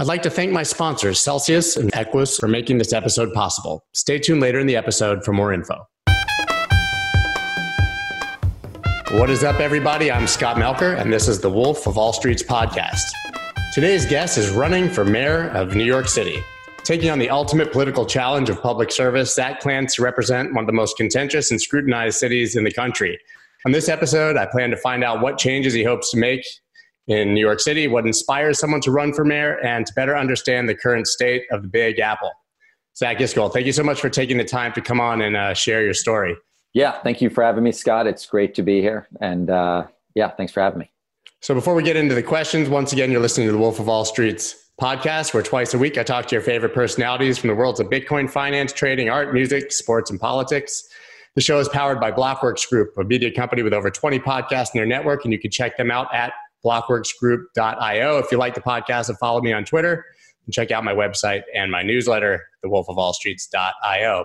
[0.00, 3.84] I'd like to thank my sponsors, Celsius and EQUOS, for making this episode possible.
[3.92, 5.86] Stay tuned later in the episode for more info.
[9.10, 10.10] What is up, everybody?
[10.10, 13.02] I'm Scott Melker, and this is the Wolf of All Streets podcast.
[13.74, 16.42] Today's guest is running for mayor of New York City.
[16.82, 20.66] Taking on the ultimate political challenge of public service, Zach plans to represent one of
[20.66, 23.18] the most contentious and scrutinized cities in the country.
[23.66, 26.42] On this episode, I plan to find out what changes he hopes to make
[27.10, 30.68] in New York City, what inspires someone to run for mayor, and to better understand
[30.68, 32.30] the current state of the Big Apple.
[32.96, 35.52] Zach Iscol, thank you so much for taking the time to come on and uh,
[35.52, 36.36] share your story.
[36.72, 38.06] Yeah, thank you for having me, Scott.
[38.06, 39.08] It's great to be here.
[39.20, 40.92] And uh, yeah, thanks for having me.
[41.40, 43.88] So before we get into the questions, once again, you're listening to the Wolf of
[43.88, 47.56] All Streets podcast, where twice a week I talk to your favorite personalities from the
[47.56, 50.88] worlds of Bitcoin, finance, trading, art, music, sports, and politics.
[51.34, 54.78] The show is powered by Blockworks Group, a media company with over 20 podcasts in
[54.78, 56.32] their network, and you can check them out at
[56.64, 58.18] blockworksgroup.io.
[58.18, 60.04] If you like the podcast, and follow me on Twitter
[60.46, 64.24] and check out my website and my newsletter, thewolfofallstreets.io.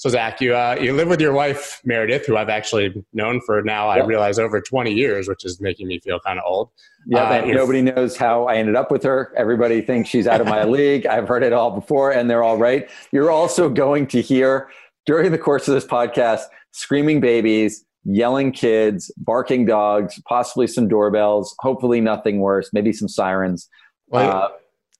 [0.00, 3.60] So Zach, you uh, you live with your wife Meredith, who I've actually known for
[3.60, 4.02] now yep.
[4.04, 6.70] I realize over 20 years, which is making me feel kind of old.
[7.06, 9.30] Yeah, uh, nobody knows how I ended up with her.
[9.36, 11.04] Everybody thinks she's out of my league.
[11.04, 12.88] I've heard it all before, and they're all right.
[13.12, 14.70] You're also going to hear
[15.04, 21.54] during the course of this podcast screaming babies, yelling kids, barking dogs, possibly some doorbells.
[21.60, 22.70] Hopefully, nothing worse.
[22.72, 23.68] Maybe some sirens.
[24.08, 24.48] Well, uh,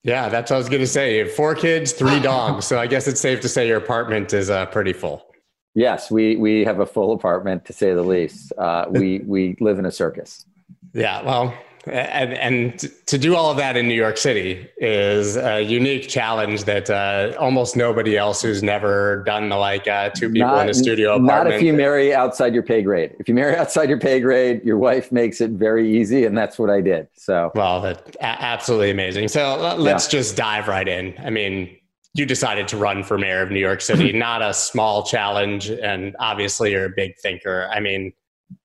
[0.02, 1.28] yeah, that's what I was going to say.
[1.28, 2.66] Four kids, three dogs.
[2.66, 5.26] so I guess it's safe to say your apartment is uh, pretty full.
[5.74, 8.52] Yes, we we have a full apartment to say the least.
[8.58, 10.44] Uh, we we live in a circus.
[10.92, 11.54] Yeah, well,
[11.86, 16.64] and, and to do all of that in New York City is a unique challenge
[16.64, 20.70] that uh, almost nobody else who's never done the like uh, two people not, in
[20.70, 21.50] a studio apartment.
[21.50, 23.16] Not if you marry outside your pay grade.
[23.18, 26.58] If you marry outside your pay grade, your wife makes it very easy, and that's
[26.58, 27.08] what I did.
[27.14, 29.28] So well, that absolutely amazing.
[29.28, 30.18] So let's yeah.
[30.18, 31.14] just dive right in.
[31.18, 31.76] I mean,
[32.14, 36.14] you decided to run for mayor of New York City, not a small challenge, and
[36.18, 37.68] obviously you're a big thinker.
[37.72, 38.12] I mean,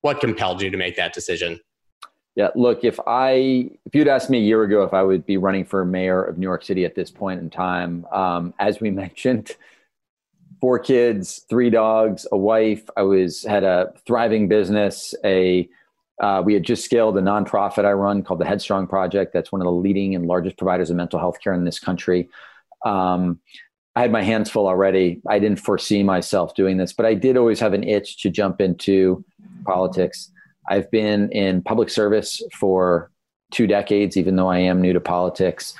[0.01, 1.59] what compelled you to make that decision?
[2.35, 5.38] Yeah, look, if I if you'd asked me a year ago if I would be
[5.38, 8.91] running for mayor of New York City at this point in time, um, as we
[9.06, 9.56] mentioned,
[10.59, 12.90] four kids, three dogs, a wife.
[12.97, 15.16] I was had a thriving business.
[15.23, 15.69] A
[16.22, 19.34] uh, we had just scaled a nonprofit I run called the Headstrong Project.
[19.34, 22.29] That's one of the leading and largest providers of mental health care in this country.
[22.85, 23.40] Um,
[23.96, 25.22] I had my hands full already.
[25.28, 28.59] I didn't foresee myself doing this, but I did always have an itch to jump
[28.59, 29.23] into
[29.66, 30.31] politics.
[30.70, 33.12] I've been in public service for
[33.52, 35.74] two decades, even though I am new to politics.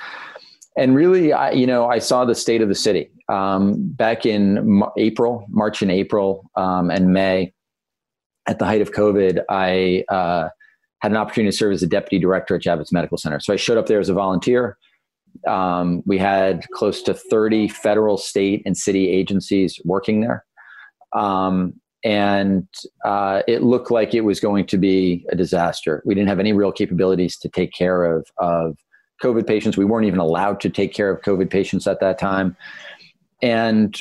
[0.76, 4.82] And really, I, you know, I saw the state of the city um, back in
[4.98, 7.52] April, March and April um, and May.
[8.48, 10.50] At the height of COVID, I uh,
[11.00, 13.40] had an opportunity to serve as a deputy director at Javits Medical Center.
[13.40, 14.78] So I showed up there as a volunteer.
[15.48, 20.44] Um, we had close to 30 federal, state, and city agencies working there.
[21.12, 21.74] Um,
[22.06, 22.68] and
[23.04, 26.04] uh, it looked like it was going to be a disaster.
[26.06, 28.76] We didn't have any real capabilities to take care of, of
[29.20, 29.76] COVID patients.
[29.76, 32.56] We weren't even allowed to take care of COVID patients at that time.
[33.42, 33.98] And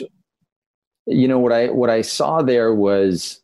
[1.08, 3.42] you know what I what I saw there was,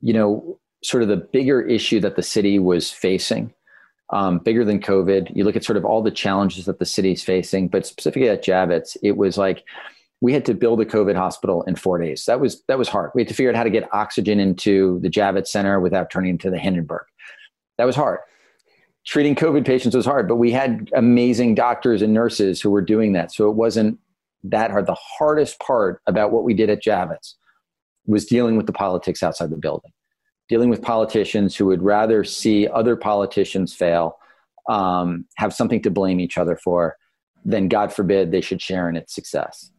[0.00, 3.54] you know, sort of the bigger issue that the city was facing,
[4.10, 5.34] um, bigger than COVID.
[5.34, 8.28] You look at sort of all the challenges that the city is facing, but specifically
[8.28, 9.62] at Javits, it was like
[10.20, 12.24] we had to build a COVID hospital in four days.
[12.24, 13.10] That was that was hard.
[13.14, 16.30] We had to figure out how to get oxygen into the Javits Center without turning
[16.30, 17.04] into the Hindenburg.
[17.78, 18.20] That was hard.
[19.04, 23.12] Treating COVID patients was hard, but we had amazing doctors and nurses who were doing
[23.12, 23.32] that.
[23.32, 23.98] So it wasn't
[24.44, 24.86] that hard.
[24.86, 27.34] The hardest part about what we did at Javits
[28.06, 29.92] was dealing with the politics outside the building,
[30.48, 34.18] dealing with politicians who would rather see other politicians fail,
[34.68, 36.96] um, have something to blame each other for,
[37.44, 39.70] than God forbid they should share in its success.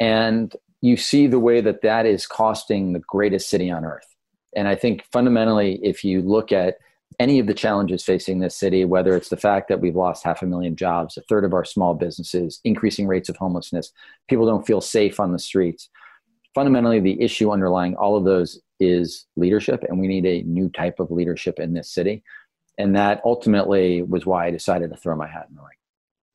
[0.00, 4.06] And you see the way that that is costing the greatest city on earth.
[4.54, 6.76] And I think fundamentally, if you look at
[7.18, 10.42] any of the challenges facing this city, whether it's the fact that we've lost half
[10.42, 13.92] a million jobs, a third of our small businesses, increasing rates of homelessness,
[14.28, 15.88] people don't feel safe on the streets.
[16.54, 21.00] Fundamentally, the issue underlying all of those is leadership, and we need a new type
[21.00, 22.22] of leadership in this city.
[22.78, 25.70] And that ultimately was why I decided to throw my hat in the ring.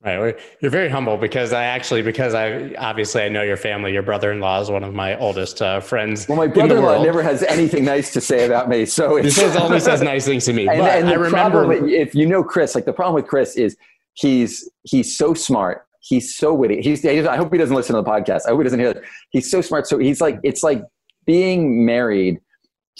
[0.01, 0.39] Right.
[0.61, 3.91] You're very humble because I actually, because I obviously I know your family.
[3.91, 6.25] Your brother-in-law is one of my oldest uh, friends.
[6.29, 8.85] Well, my brother-in-law never has anything nice to say about me.
[8.85, 10.69] So he says always says nice things to me.
[10.69, 13.57] And, but and I remember problem, if you know Chris, like the problem with Chris
[13.57, 13.75] is
[14.13, 15.85] he's he's so smart.
[15.99, 16.81] He's so witty.
[16.81, 17.05] He's.
[17.05, 18.43] I hope he doesn't listen to the podcast.
[18.45, 18.93] I hope he doesn't hear.
[18.93, 19.03] That.
[19.31, 19.85] He's so smart.
[19.85, 20.81] So he's like it's like
[21.25, 22.39] being married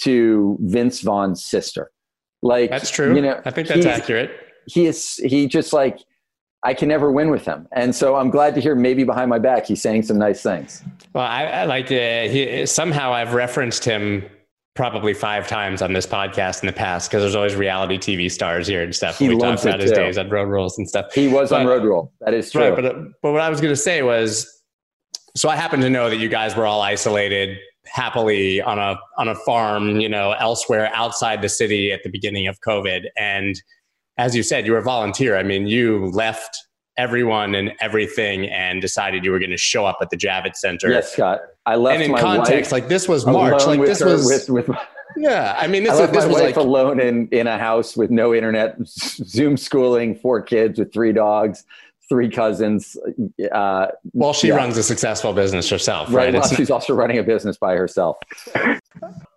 [0.02, 1.90] to Vince Vaughn's sister.
[2.42, 3.14] Like that's true.
[3.14, 4.32] You know, I think that's accurate.
[4.66, 5.14] He is.
[5.14, 6.00] He just like
[6.62, 7.66] I can never win with him.
[7.72, 10.82] And so I'm glad to hear maybe behind my back he's saying some nice things.
[11.14, 14.24] Well, I, I like uh, he, somehow I've referenced him
[14.74, 18.66] probably five times on this podcast in the past because there's always reality TV stars
[18.66, 19.18] here and stuff.
[19.18, 19.96] He we loves talk about it his too.
[19.96, 21.12] days on Road Rules and stuff.
[21.12, 22.12] He was on Road Rule.
[22.20, 22.70] That is true.
[22.70, 24.62] Right, but but what I was going to say was,
[25.34, 29.28] so I happen to know that you guys were all isolated happily on a on
[29.28, 33.60] a farm, you know, elsewhere outside the city at the beginning of COVID, and
[34.20, 35.36] as you said, you were a volunteer.
[35.36, 36.54] I mean, you left
[36.98, 40.90] everyone and everything and decided you were going to show up at the Javits Center.
[40.90, 41.40] yes, Scott.
[41.64, 44.68] I left And in my context, like this was March, like this her- was with,
[44.68, 44.76] with
[45.16, 45.56] yeah.
[45.58, 47.56] I mean, this I was left this my was wife like alone in, in a
[47.56, 51.64] house with no internet, Zoom schooling, four kids with three dogs,
[52.10, 52.98] three cousins.
[53.50, 54.56] Uh, well, she yeah.
[54.56, 56.26] runs a successful business herself, right.
[56.26, 56.34] right?
[56.34, 58.18] Well, not- she's also running a business by herself.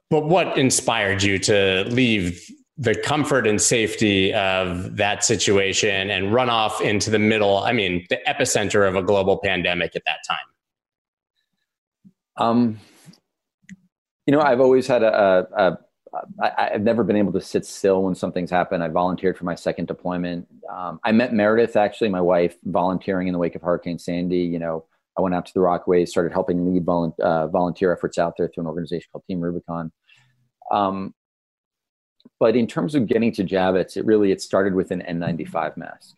[0.09, 2.45] But what inspired you to leave
[2.77, 8.05] the comfort and safety of that situation and run off into the middle, I mean,
[8.09, 10.37] the epicenter of a global pandemic at that time?
[12.37, 12.79] Um,
[14.25, 15.77] you know, I've always had a, a, a
[16.41, 18.83] I, I've never been able to sit still when something's happened.
[18.83, 20.47] I volunteered for my second deployment.
[20.71, 24.39] Um, I met Meredith, actually, my wife, volunteering in the wake of Hurricane Sandy.
[24.39, 24.85] You know,
[25.17, 28.47] I went out to the Rockaways, started helping lead volun- uh, volunteer efforts out there
[28.47, 29.91] through an organization called Team Rubicon.
[30.71, 31.13] Um,
[32.39, 36.15] but in terms of getting to Javits, it really it started with an N95 mask.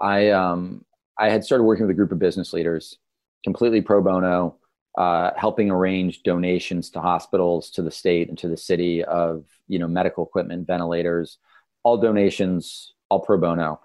[0.00, 0.84] I um,
[1.18, 2.98] I had started working with a group of business leaders,
[3.44, 4.56] completely pro bono,
[4.96, 9.78] uh, helping arrange donations to hospitals, to the state, and to the city of you
[9.78, 11.38] know medical equipment, ventilators,
[11.82, 13.80] all donations, all pro bono.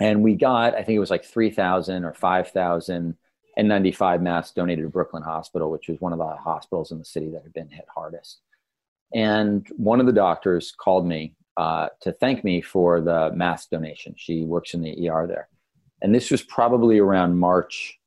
[0.00, 3.16] And we got, I think it was like three thousand or five thousand
[3.58, 7.30] N95 masks donated to Brooklyn Hospital, which was one of the hospitals in the city
[7.30, 8.40] that had been hit hardest.
[9.14, 14.14] And one of the doctors called me uh, to thank me for the mask donation.
[14.18, 15.48] She works in the ER there.
[16.02, 17.98] And this was probably around March,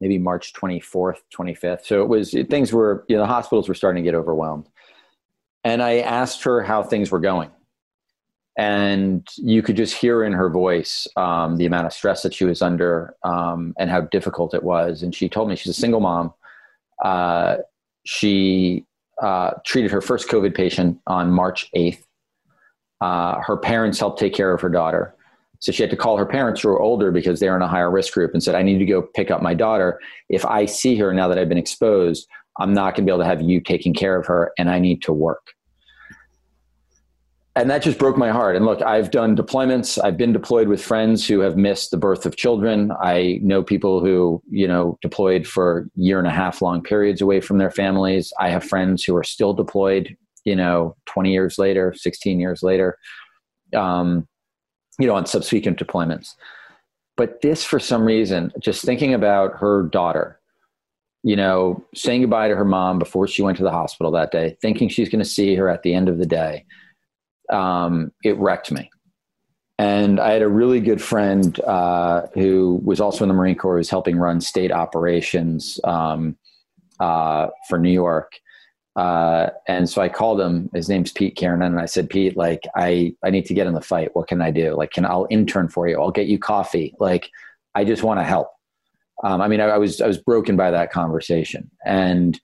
[0.00, 1.84] maybe March 24th, 25th.
[1.84, 4.68] So it was, things were, you know, the hospitals were starting to get overwhelmed.
[5.62, 7.50] And I asked her how things were going.
[8.56, 12.44] And you could just hear in her voice um, the amount of stress that she
[12.44, 15.02] was under um, and how difficult it was.
[15.02, 16.34] And she told me she's a single mom.
[17.02, 17.58] Uh,
[18.04, 18.86] she
[19.22, 22.02] uh, treated her first COVID patient on March 8th.
[23.00, 25.14] Uh, her parents helped take care of her daughter.
[25.60, 27.90] So she had to call her parents who were older because they're in a higher
[27.90, 30.00] risk group and said, I need to go pick up my daughter.
[30.28, 32.26] If I see her now that I've been exposed,
[32.58, 34.80] I'm not going to be able to have you taking care of her and I
[34.80, 35.52] need to work.
[37.54, 38.56] And that just broke my heart.
[38.56, 40.02] And look, I've done deployments.
[40.02, 42.90] I've been deployed with friends who have missed the birth of children.
[43.02, 47.42] I know people who, you know, deployed for year and a half long periods away
[47.42, 48.32] from their families.
[48.40, 52.96] I have friends who are still deployed, you know, 20 years later, 16 years later,
[53.76, 54.26] um,
[54.98, 56.34] you know, on subsequent deployments.
[57.18, 60.40] But this, for some reason, just thinking about her daughter,
[61.22, 64.56] you know, saying goodbye to her mom before she went to the hospital that day,
[64.62, 66.64] thinking she's going to see her at the end of the day,
[67.50, 68.90] um, it wrecked me.
[69.78, 73.74] And I had a really good friend uh, who was also in the Marine Corps,
[73.74, 76.36] who was helping run state operations um,
[77.00, 78.32] uh, for New York.
[78.94, 80.68] Uh, and so I called him.
[80.74, 83.74] His name's Pete Kiernan, and I said, Pete, like I, I need to get in
[83.74, 84.14] the fight.
[84.14, 84.76] What can I do?
[84.76, 86.00] Like, can I'll intern for you?
[86.00, 86.94] I'll get you coffee.
[87.00, 87.30] Like,
[87.74, 88.48] I just want to help.
[89.24, 92.38] Um, I mean, I, I was I was broken by that conversation, and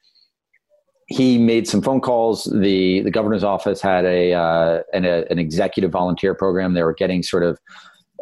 [1.08, 2.44] he made some phone calls.
[2.44, 6.74] the The governor's office had a uh, an, a, an executive volunteer program.
[6.74, 7.58] They were getting sort of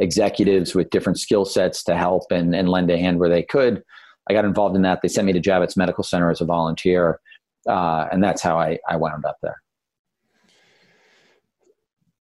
[0.00, 3.82] executives with different skill sets to help and, and lend a hand where they could.
[4.28, 5.02] I got involved in that.
[5.02, 7.20] They sent me to Javits Medical Center as a volunteer,
[7.68, 9.60] uh, and that's how I, I wound up there.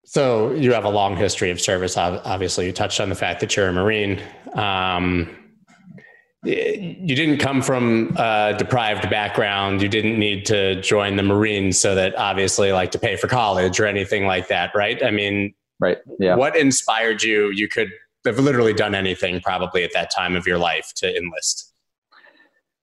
[0.05, 1.97] So you have a long history of service.
[1.97, 4.21] Obviously, you touched on the fact that you're a Marine.
[4.55, 5.35] Um,
[6.45, 9.81] you didn't come from a deprived background.
[9.81, 13.79] You didn't need to join the Marines so that obviously like to pay for college
[13.79, 15.03] or anything like that, right?
[15.05, 15.99] I mean, Right.
[16.21, 16.37] Yeah.
[16.37, 17.51] what inspired you?
[17.51, 17.91] You could
[18.25, 21.73] have literally done anything probably at that time of your life to enlist.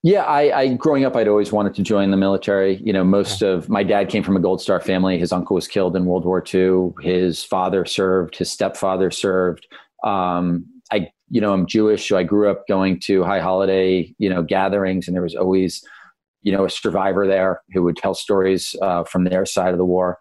[0.04, 2.76] Yeah, I, I growing up, I'd always wanted to join the military.
[2.84, 5.18] You know, most of my dad came from a Gold Star family.
[5.18, 6.92] His uncle was killed in World War II.
[7.02, 8.38] His father served.
[8.38, 9.68] His stepfather served.
[10.04, 10.66] Um,
[11.30, 15.08] you know, I'm Jewish, so I grew up going to high holiday, you know, gatherings,
[15.08, 15.84] and there was always,
[16.42, 19.86] you know, a survivor there who would tell stories uh, from their side of the
[19.86, 20.18] war.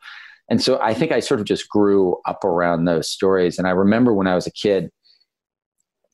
[0.51, 3.59] And so I think I sort of just grew up around those stories.
[3.59, 4.91] And I remember when I was a kid,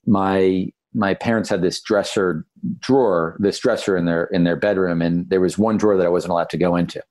[0.06, 2.46] my my parents had this dresser
[2.78, 6.10] drawer, this dresser in their in their bedroom, and there was one drawer that I
[6.10, 7.02] wasn't allowed to go into,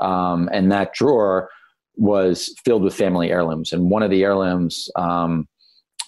[0.00, 1.50] um, and that drawer
[1.96, 3.72] was filled with family heirlooms.
[3.72, 5.46] And one of the heirlooms um,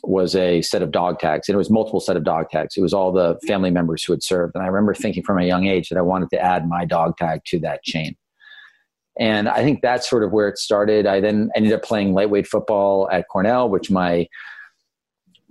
[0.09, 2.77] was a set of dog tags, and it was multiple set of dog tags.
[2.77, 3.47] It was all the mm-hmm.
[3.47, 6.03] family members who had served, and I remember thinking from a young age that I
[6.03, 8.17] wanted to add my dog tag to that chain.
[9.19, 11.07] And I think that's sort of where it started.
[11.07, 14.27] I then ended up playing lightweight football at Cornell, which my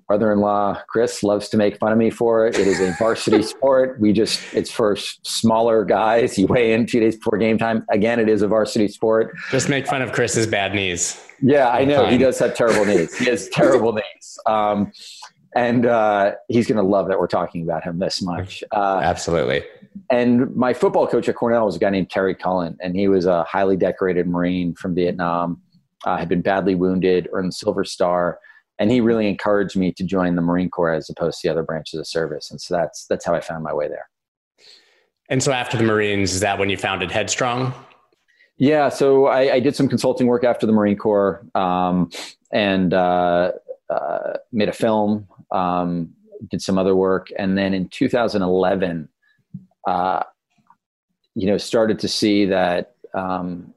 [0.07, 2.57] brother-in-law Chris loves to make fun of me for it.
[2.57, 3.99] It is a varsity sport.
[3.99, 6.37] We just it's for smaller guys.
[6.37, 7.85] You weigh in two days before game time.
[7.89, 9.35] Again, it is a varsity sport.
[9.51, 11.21] Just make fun of Chris's bad knees.
[11.41, 13.17] Yeah, I know he does have terrible knees.
[13.17, 14.39] He has terrible knees.
[14.45, 14.91] Um,
[15.55, 18.63] and uh, he's going to love that we're talking about him this much.
[18.71, 19.63] Uh, Absolutely.
[20.09, 23.25] And my football coach at Cornell was a guy named Terry Cullen, and he was
[23.25, 25.61] a highly decorated Marine from Vietnam.
[26.05, 28.39] Uh, had been badly wounded, earned the Silver Star,
[28.79, 31.63] and he really encouraged me to join the Marine Corps as opposed to the other
[31.63, 32.49] branches of service.
[32.51, 34.09] And so that's that's how I found my way there.
[35.29, 37.73] And so after the Marines, is that when you founded Headstrong?
[38.57, 42.11] Yeah, so I, I did some consulting work after the Marine Corps, um,
[42.51, 43.53] and uh,
[43.89, 45.27] uh, made a film.
[45.51, 46.13] Um,
[46.49, 49.07] did some other work, and then in 2011,
[49.87, 50.23] uh,
[51.35, 53.73] you know, started to see that um,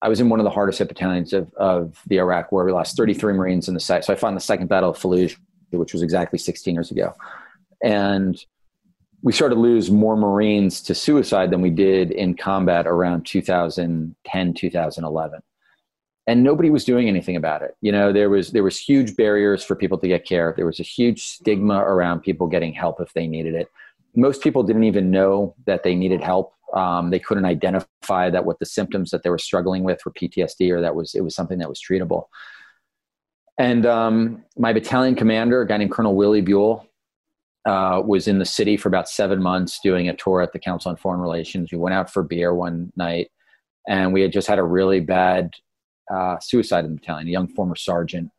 [0.00, 2.64] I was in one of the hardest hit battalions of, of the Iraq War.
[2.64, 4.04] We lost 33 Marines in the site.
[4.04, 5.36] So I fought in the Second Battle of Fallujah,
[5.70, 7.14] which was exactly 16 years ago.
[7.82, 8.38] And
[9.22, 14.54] we started to lose more Marines to suicide than we did in combat around 2010,
[14.54, 15.40] 2011.
[16.28, 17.74] And nobody was doing anything about it.
[17.80, 20.52] You know, there was there was huge barriers for people to get care.
[20.54, 23.68] There was a huge stigma around people getting help if they needed it.
[24.14, 28.58] Most people didn't even know that they needed help um, they couldn't identify that what
[28.58, 31.58] the symptoms that they were struggling with were PTSD or that was it was something
[31.58, 32.26] that was treatable.
[33.58, 36.86] And um, my battalion commander, a guy named Colonel Willie Buhl,
[37.66, 40.90] uh, was in the city for about seven months doing a tour at the Council
[40.90, 41.72] on Foreign Relations.
[41.72, 43.30] We went out for beer one night,
[43.88, 45.54] and we had just had a really bad
[46.12, 47.28] uh, suicide in the battalion.
[47.28, 48.30] A young former sergeant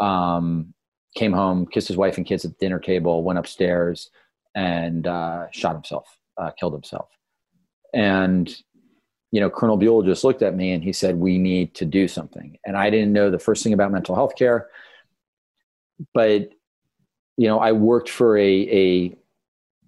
[0.00, 0.74] um,
[1.16, 4.10] came home, kissed his wife and kids at the dinner table, went upstairs,
[4.54, 6.06] and uh, shot himself,
[6.36, 7.08] uh, killed himself.
[7.94, 8.54] And,
[9.30, 12.08] you know, Colonel Buhl just looked at me and he said, We need to do
[12.08, 12.58] something.
[12.66, 14.68] And I didn't know the first thing about mental health care.
[16.14, 16.50] But,
[17.36, 19.16] you know, I worked for a, a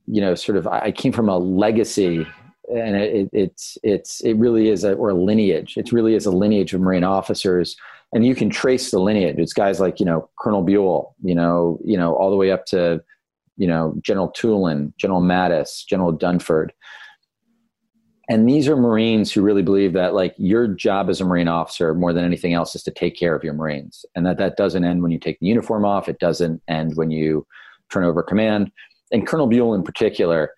[0.06, 2.26] you know, sort of, I came from a legacy
[2.70, 5.76] and it, it's it's it really is a or a lineage.
[5.76, 7.76] It really is a lineage of Marine officers,
[8.12, 9.36] and you can trace the lineage.
[9.38, 12.66] It's guys like you know Colonel Buhl, you know, you know, all the way up
[12.66, 13.02] to
[13.56, 16.70] you know General Toolan, General Mattis, General Dunford,
[18.30, 21.92] and these are marines who really believe that like your job as a marine officer
[21.94, 24.84] more than anything else is to take care of your marines and that that doesn't
[24.84, 26.08] end when you take the uniform off.
[26.08, 27.44] It doesn't end when you
[27.92, 28.70] turn over command.
[29.10, 30.52] And colonel buhl in particular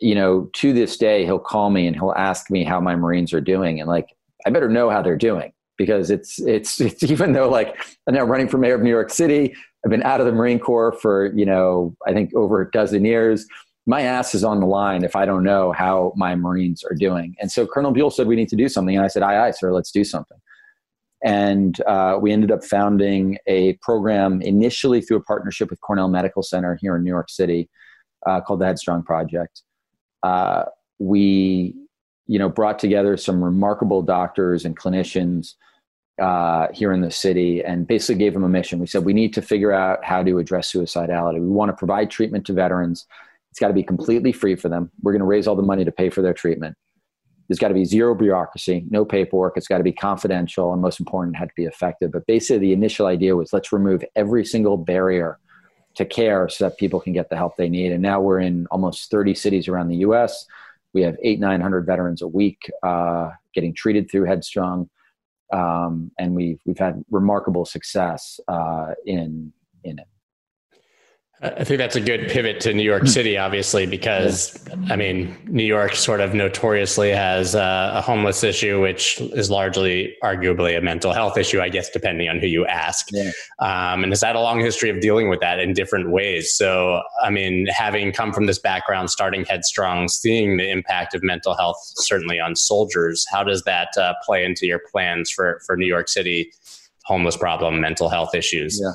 [0.00, 3.32] you know to this day he'll call me and he'll ask me how my marines
[3.32, 3.80] are doing.
[3.80, 4.08] And like
[4.44, 7.76] i better know how they're doing because it's it's it's even though like
[8.08, 10.58] i'm now running for mayor of new york city i've been out of the marine
[10.58, 13.46] corps for you know i think over a dozen years
[13.88, 17.34] my ass is on the line if I don't know how my Marines are doing.
[17.40, 18.94] And so Colonel Buhl said, we need to do something.
[18.94, 20.36] And I said, aye, aye, sir, let's do something.
[21.24, 26.42] And uh, we ended up founding a program initially through a partnership with Cornell Medical
[26.42, 27.70] Center here in New York City
[28.26, 29.62] uh, called the Headstrong Project.
[30.22, 30.64] Uh,
[30.98, 31.74] we,
[32.26, 35.54] you know, brought together some remarkable doctors and clinicians
[36.20, 38.80] uh, here in the city and basically gave them a mission.
[38.80, 41.40] We said, we need to figure out how to address suicidality.
[41.40, 43.06] We want to provide treatment to veterans
[43.58, 44.88] it's got to be completely free for them.
[45.02, 46.76] We're going to raise all the money to pay for their treatment.
[47.48, 49.56] There's got to be zero bureaucracy, no paperwork.
[49.56, 52.12] It's got to be confidential, and most important, it had to be effective.
[52.12, 55.40] But basically, the initial idea was let's remove every single barrier
[55.96, 57.90] to care so that people can get the help they need.
[57.90, 60.46] And now we're in almost 30 cities around the U.S.
[60.92, 64.88] We have eight, 900 veterans a week uh, getting treated through Headstrong,
[65.52, 70.06] um, and we've we've had remarkable success uh, in in it.
[71.40, 73.06] I think that's a good pivot to New York.
[73.06, 74.58] City, obviously, because
[74.90, 80.16] I mean, New York sort of notoriously has a, a, homeless issue, which is largely,
[80.20, 83.06] arguably, a mental health issue, I guess, depending on who you ask.
[83.12, 83.30] Yeah.
[83.60, 86.52] Um, and has had a long history of dealing with that in different ways.
[86.52, 91.54] So, I mean, having come from this background, starting Headstrong, seeing the impact of mental
[91.54, 95.86] health certainly on soldiers, how does that uh, play into your plans for for New
[95.86, 96.52] York City
[97.04, 98.80] homeless problem, mental health issues?
[98.82, 98.92] Yeah.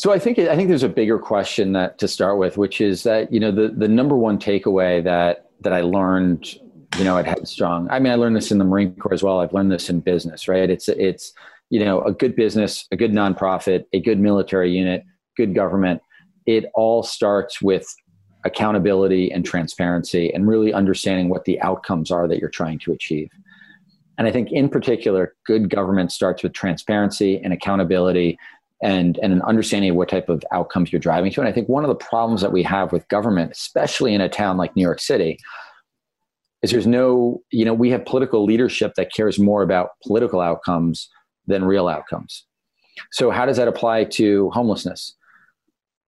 [0.00, 3.02] So I think I think there's a bigger question that to start with, which is
[3.02, 6.54] that you know the the number one takeaway that that I learned
[6.96, 7.86] you know at Headstrong.
[7.90, 9.40] I mean, I learned this in the Marine Corps as well.
[9.40, 10.70] I've learned this in business, right?
[10.70, 11.34] It's it's
[11.68, 15.04] you know a good business, a good nonprofit, a good military unit,
[15.36, 16.00] good government.
[16.46, 17.86] It all starts with
[18.46, 23.28] accountability and transparency, and really understanding what the outcomes are that you're trying to achieve.
[24.16, 28.38] And I think in particular, good government starts with transparency and accountability
[28.82, 31.40] and, and an understanding of what type of outcomes you're driving to.
[31.40, 34.28] And I think one of the problems that we have with government, especially in a
[34.28, 35.38] town like New York City,
[36.62, 41.08] is there's no, you know, we have political leadership that cares more about political outcomes
[41.46, 42.46] than real outcomes.
[43.12, 45.14] So, how does that apply to homelessness?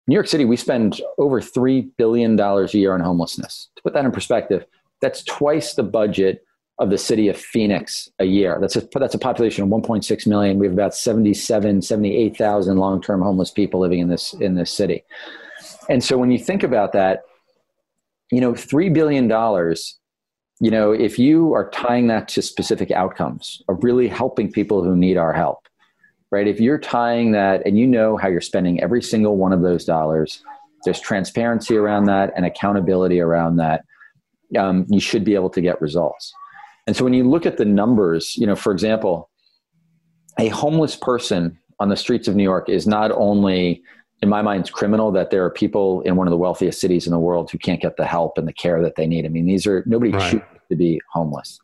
[0.07, 3.71] New York City, we spend over $3 billion a year on homelessness.
[3.77, 4.67] To put that in perspective,
[5.01, 6.45] that's twice the budget
[6.83, 8.59] of the city of Phoenix a year.
[8.61, 10.59] That's a, that's a population of 1.6 million.
[10.59, 15.05] We have about 77, 78,000 long-term homeless people living in this, in this city.
[15.89, 17.23] And so when you think about that,
[18.33, 19.29] you know, $3 billion,
[20.61, 24.97] you know, if you are tying that to specific outcomes of really helping people who
[24.97, 25.69] need our help,
[26.33, 26.49] right?
[26.49, 29.85] If you're tying that and you know how you're spending every single one of those
[29.85, 30.43] dollars,
[30.85, 33.85] there's transparency around that and accountability around that,
[34.59, 36.33] um, you should be able to get results.
[36.87, 39.31] And so when you look at the numbers, you know, for example,
[40.39, 43.83] a homeless person on the streets of New York is not only,
[44.23, 47.07] in my mind, it's criminal that there are people in one of the wealthiest cities
[47.07, 49.25] in the world who can't get the help and the care that they need.
[49.25, 50.33] I mean, these are nobody right.
[50.33, 51.59] chooses to be homeless.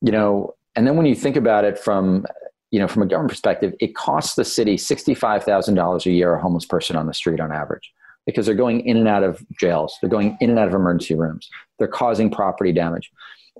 [0.00, 2.26] You know, and then when you think about it from
[2.70, 6.66] you know, from a government perspective, it costs the city $65,000 a year a homeless
[6.66, 7.92] person on the street on average
[8.26, 9.96] because they're going in and out of jails.
[10.00, 11.48] They're going in and out of emergency rooms.
[11.78, 13.10] They're causing property damage.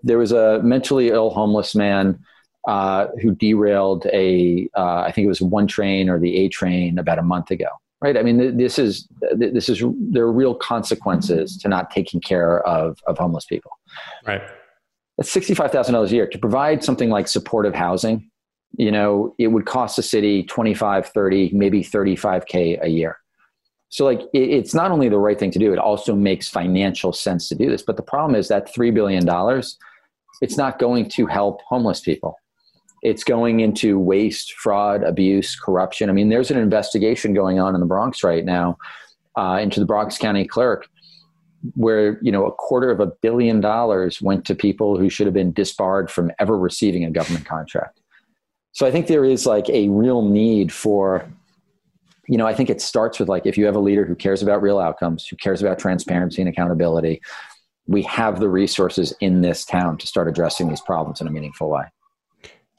[0.03, 2.19] There was a mentally ill homeless man
[2.67, 6.99] uh, who derailed a, uh, I think it was one train or the A train
[6.99, 7.69] about a month ago.
[8.03, 8.17] Right.
[8.17, 12.99] I mean, this is this is there are real consequences to not taking care of
[13.07, 13.71] of homeless people.
[14.27, 14.43] Right.
[15.17, 18.31] That's sixty five thousand dollars a year to provide something like supportive housing
[18.77, 23.19] you know it would cost the city 25 30 maybe 35k a year
[23.89, 27.13] so like it, it's not only the right thing to do it also makes financial
[27.13, 27.83] sense to do this.
[27.83, 29.27] But the problem is that $3 billion
[30.43, 32.37] it's not going to help homeless people.
[33.03, 36.11] It's going into waste fraud abuse corruption.
[36.11, 38.77] I mean there's an investigation going on in the bronx right now
[39.37, 40.87] uh, into the bronx county clerk
[41.75, 45.35] where you know a quarter of a billion dollars went to people who should have
[45.35, 48.01] been disbarred from ever receiving a government contract.
[48.73, 51.27] So I think there is like a real need for,
[52.29, 54.43] you know, I think it starts with like if you have a leader who cares
[54.43, 57.21] about real outcomes, who cares about transparency and accountability,
[57.87, 61.69] we have the resources in this town to start addressing these problems in a meaningful
[61.69, 61.85] way.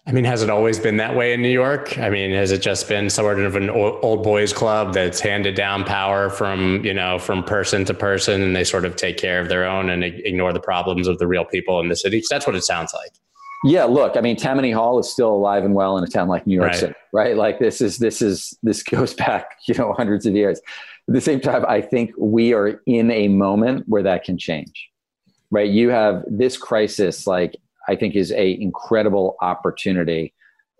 [0.06, 1.98] I mean, has it always been that way in New York?
[1.98, 5.84] I mean, has it just been sort of an old boys club that's handed down
[5.84, 9.50] power from, you know, from person to person and they sort of take care of
[9.50, 12.24] their own and ignore the problems of the real people in the city?
[12.30, 13.12] That's what it sounds like.
[13.63, 16.46] Yeah, look, I mean, Tammany Hall is still alive and well in a town like
[16.46, 16.80] New York right.
[16.80, 17.36] City, right?
[17.36, 20.60] Like this is this is this goes back, you know, hundreds of years.
[21.08, 24.89] At the same time, I think we are in a moment where that can change,
[25.52, 25.70] right?
[25.70, 27.56] You have this crisis, like
[27.89, 30.34] I think, is a incredible opportunity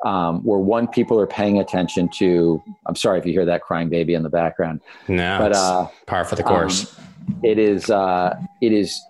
[0.06, 2.62] um, where one people are paying attention to.
[2.86, 4.82] I'm sorry if you hear that crying baby in the background.
[5.08, 6.96] No, but uh, par for the course.
[6.98, 7.90] Um, it is.
[7.90, 9.02] Uh, it is.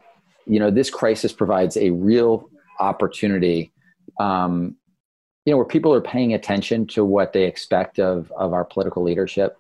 [0.46, 3.72] You know, this crisis provides a real opportunity
[4.20, 4.76] um,
[5.48, 9.02] you know where people are paying attention to what they expect of of our political
[9.02, 9.58] leadership.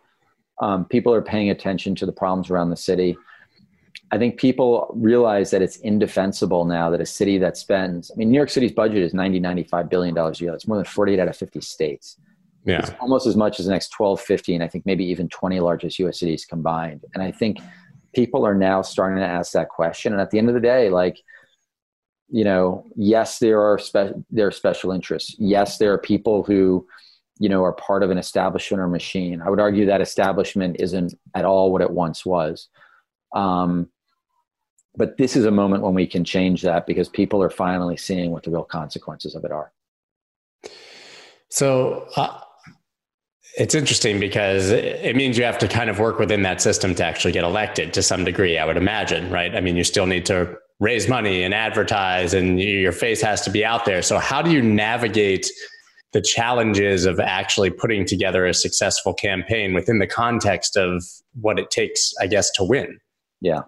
[0.62, 3.16] Um, people are paying attention to the problems around the city.
[4.12, 8.32] I think people realize that it's indefensible now that a city that spends i mean
[8.32, 10.52] new york city's budget is 90 95 billion dollars a year.
[10.52, 12.18] That's more than 48 out of 50 states.
[12.66, 12.80] Yeah.
[12.80, 16.00] It's almost as much as the next 12 15 i think maybe even 20 largest
[16.02, 17.06] us cities combined.
[17.14, 17.60] And i think
[18.14, 20.12] people are now starting to ask that question.
[20.12, 21.18] And at the end of the day like
[22.30, 25.36] you know, yes, there are spe- there are special interests.
[25.40, 26.86] Yes, there are people who,
[27.40, 29.42] you know, are part of an establishment or machine.
[29.42, 32.68] I would argue that establishment isn't at all what it once was.
[33.34, 33.90] Um,
[34.96, 38.32] but this is a moment when we can change that because people are finally seeing
[38.32, 39.72] what the real consequences of it are.
[41.50, 42.40] So uh,
[43.58, 47.06] it's interesting because it means you have to kind of work within that system to
[47.06, 49.56] actually get elected to some degree, I would imagine, right?
[49.56, 53.50] I mean, you still need to raise money and advertise and your face has to
[53.50, 54.02] be out there.
[54.02, 55.50] So how do you navigate
[56.14, 61.04] the challenges of actually putting together a successful campaign within the context of
[61.42, 63.00] what it takes, I guess, to win?
[63.42, 63.62] Yeah.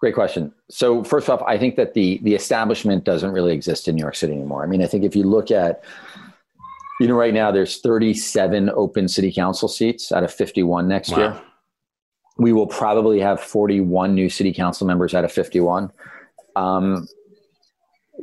[0.00, 0.52] Great question.
[0.70, 4.14] So first off, I think that the the establishment doesn't really exist in New York
[4.14, 4.62] City anymore.
[4.62, 5.82] I mean, I think if you look at
[7.00, 11.18] you know right now there's 37 open city council seats out of 51 next wow.
[11.18, 11.42] year.
[12.38, 15.90] We will probably have 41 new city council members out of 51
[16.56, 17.06] um,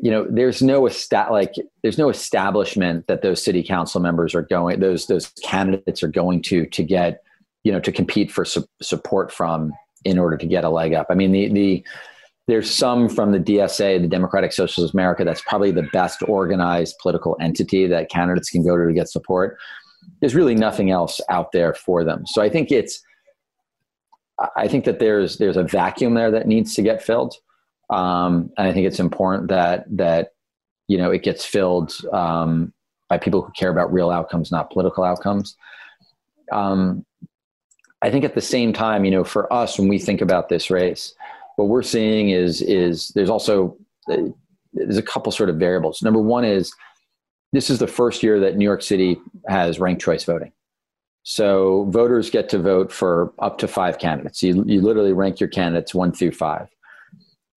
[0.02, 4.42] you know there's no estat like there's no establishment that those city council members are
[4.42, 7.22] going those those candidates are going to to get
[7.64, 9.72] you know to compete for su- support from
[10.04, 11.86] in order to get a leg up i mean the the
[12.48, 17.38] there's some from the DSA, the Democratic Socialist America, that's probably the best organized political
[17.40, 19.58] entity that candidates can go to to get support.
[20.20, 22.26] there's really nothing else out there for them.
[22.28, 23.02] So I think it's
[24.58, 27.36] I think that there's there's a vacuum there that needs to get filled,
[27.90, 30.34] um, and I think it's important that that
[30.88, 32.74] you know it gets filled um,
[33.10, 35.56] by people who care about real outcomes, not political outcomes.
[36.52, 37.06] Um,
[38.02, 40.70] I think at the same time, you know, for us when we think about this
[40.70, 41.14] race,
[41.56, 43.78] what we're seeing is is there's also
[44.74, 46.02] there's a couple sort of variables.
[46.02, 46.74] Number one is
[47.54, 49.18] this is the first year that New York City
[49.48, 50.52] has ranked choice voting.
[51.24, 54.44] So voters get to vote for up to five candidates.
[54.44, 56.68] You, you literally rank your candidates one through five.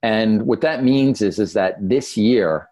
[0.02, 2.68] And what that means is, is that this year,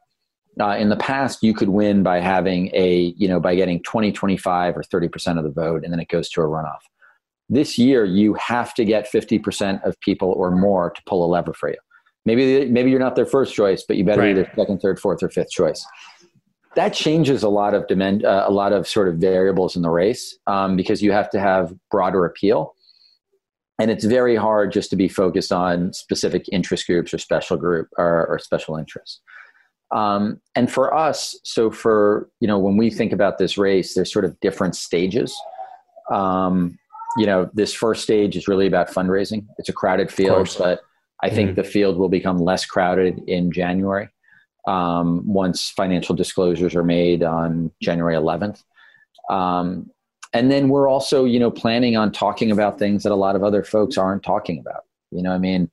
[0.61, 4.13] uh, in the past, you could win by having a, you know, by getting 20,
[4.13, 6.81] 25 or 30% of the vote, and then it goes to a runoff.
[7.49, 11.53] This year, you have to get 50% of people or more to pull a lever
[11.53, 11.77] for you.
[12.25, 14.35] Maybe, maybe you're not their first choice, but you better right.
[14.35, 15.85] be their second, third, fourth, or fifth choice
[16.75, 19.91] that changes a lot of demand, uh, a lot of sort of variables in the
[19.91, 22.74] race um, because you have to have broader appeal
[23.79, 27.89] and it's very hard just to be focused on specific interest groups or special group
[27.99, 29.21] or, or special interests
[29.93, 34.13] um, and for us so for you know when we think about this race there's
[34.13, 35.37] sort of different stages
[36.13, 36.79] um,
[37.17, 40.81] you know this first stage is really about fundraising it's a crowded field but
[41.23, 41.61] i think mm-hmm.
[41.61, 44.09] the field will become less crowded in january
[44.67, 48.63] um, once financial disclosures are made on January 11th.
[49.31, 49.91] Um,
[50.35, 53.45] and then we're also, you know, planning on talking about things that a lot of
[53.45, 54.85] other folks aren't talking about.
[55.13, 55.71] You know, I mean,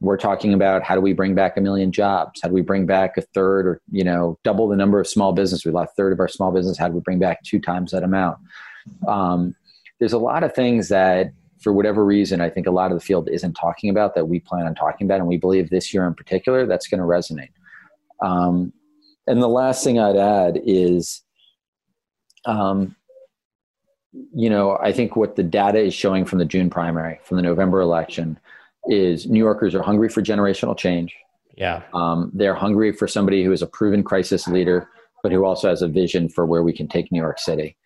[0.00, 2.40] we're talking about how do we bring back a million jobs?
[2.40, 5.32] How do we bring back a third or, you know, double the number of small
[5.32, 5.64] business?
[5.64, 6.78] We lost a third of our small business.
[6.78, 8.38] How do we bring back two times that amount?
[9.08, 9.56] Um,
[9.98, 13.04] there's a lot of things that, for whatever reason, I think a lot of the
[13.04, 15.18] field isn't talking about that we plan on talking about.
[15.18, 17.50] And we believe this year in particular, that's going to resonate.
[18.20, 18.72] Um,
[19.26, 21.22] and the last thing I'd add is,
[22.44, 22.94] um,
[24.34, 27.42] you know, I think what the data is showing from the June primary, from the
[27.42, 28.38] November election,
[28.86, 31.16] is New Yorkers are hungry for generational change.
[31.56, 31.82] Yeah.
[31.94, 34.88] Um, they're hungry for somebody who is a proven crisis leader,
[35.22, 37.76] but who also has a vision for where we can take New York City.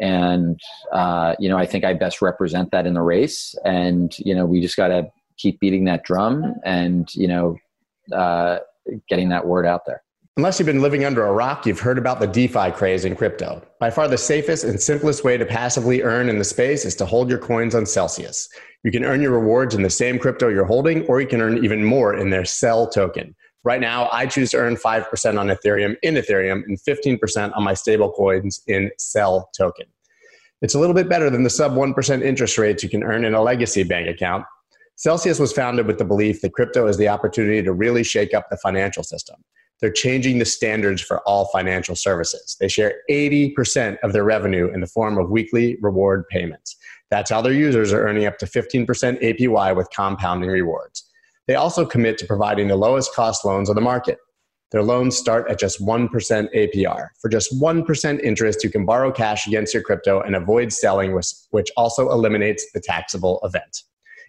[0.00, 0.60] And,
[0.92, 3.54] uh, you know, I think I best represent that in the race.
[3.64, 7.56] And, you know, we just got to keep beating that drum and, you know,
[8.12, 8.58] uh,
[9.08, 10.03] getting that word out there.
[10.36, 13.62] Unless you've been living under a rock, you've heard about the DeFi craze in crypto.
[13.78, 17.06] By far the safest and simplest way to passively earn in the space is to
[17.06, 18.48] hold your coins on Celsius.
[18.82, 21.64] You can earn your rewards in the same crypto you're holding, or you can earn
[21.64, 23.36] even more in their CEL token.
[23.62, 27.74] Right now, I choose to earn 5% on Ethereum in Ethereum and 15% on my
[27.74, 29.86] stable coins in CEL token.
[30.62, 33.34] It's a little bit better than the sub 1% interest rates you can earn in
[33.34, 34.44] a legacy bank account,
[34.96, 38.48] Celsius was founded with the belief that crypto is the opportunity to really shake up
[38.48, 39.36] the financial system.
[39.80, 42.56] They're changing the standards for all financial services.
[42.58, 46.76] They share 80% of their revenue in the form of weekly reward payments.
[47.10, 51.04] That's how their users are earning up to 15% APY with compounding rewards.
[51.46, 54.18] They also commit to providing the lowest cost loans on the market.
[54.70, 57.08] Their loans start at just 1% APR.
[57.20, 61.12] For just 1% interest, you can borrow cash against your crypto and avoid selling,
[61.50, 63.82] which also eliminates the taxable event.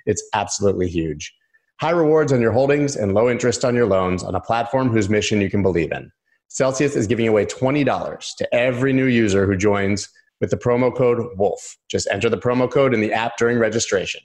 [0.05, 1.33] It's absolutely huge.
[1.81, 5.09] High rewards on your holdings and low interest on your loans on a platform whose
[5.09, 6.09] mission you can believe in.
[6.47, 10.07] Celsius is giving away $20 to every new user who joins
[10.39, 11.75] with the promo code WOLF.
[11.89, 14.21] Just enter the promo code in the app during registration.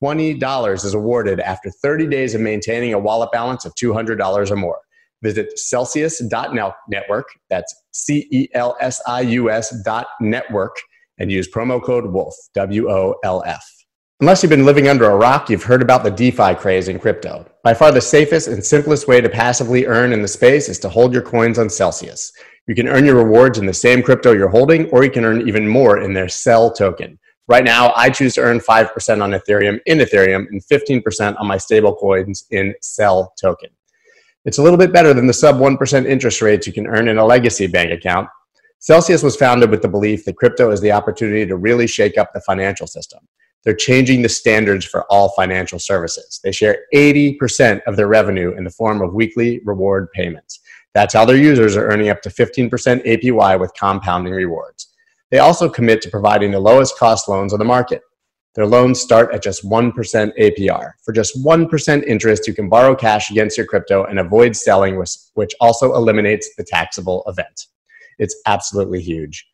[0.00, 4.78] $20 is awarded after 30 days of maintaining a wallet balance of $200 or more.
[5.20, 10.76] Visit celsius.network, that's C E L S I U S dot network,
[11.18, 13.83] and use promo code WOLF, W O L F.
[14.20, 17.44] Unless you've been living under a rock, you've heard about the DeFi craze in crypto.
[17.64, 20.88] By far the safest and simplest way to passively earn in the space is to
[20.88, 22.32] hold your coins on Celsius.
[22.68, 25.48] You can earn your rewards in the same crypto you're holding, or you can earn
[25.48, 27.18] even more in their CEL token.
[27.48, 31.58] Right now, I choose to earn 5% on Ethereum in Ethereum and 15% on my
[31.58, 33.70] stable coins in CEL token.
[34.44, 37.18] It's a little bit better than the sub 1% interest rates you can earn in
[37.18, 38.28] a legacy bank account.
[38.78, 42.32] Celsius was founded with the belief that crypto is the opportunity to really shake up
[42.32, 43.18] the financial system.
[43.64, 46.40] They're changing the standards for all financial services.
[46.44, 50.60] They share 80% of their revenue in the form of weekly reward payments.
[50.92, 54.92] That's how their users are earning up to 15% APY with compounding rewards.
[55.30, 58.02] They also commit to providing the lowest cost loans on the market.
[58.54, 59.92] Their loans start at just 1%
[60.38, 60.92] APR.
[61.02, 65.02] For just 1% interest, you can borrow cash against your crypto and avoid selling,
[65.34, 67.66] which also eliminates the taxable event.
[68.20, 69.44] It's absolutely huge.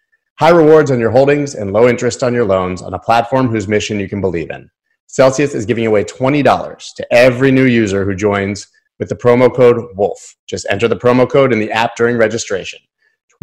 [0.40, 3.68] High rewards on your holdings and low interest on your loans on a platform whose
[3.68, 4.70] mission you can believe in.
[5.06, 8.66] Celsius is giving away $20 to every new user who joins
[8.98, 10.36] with the promo code WOLF.
[10.46, 12.78] Just enter the promo code in the app during registration.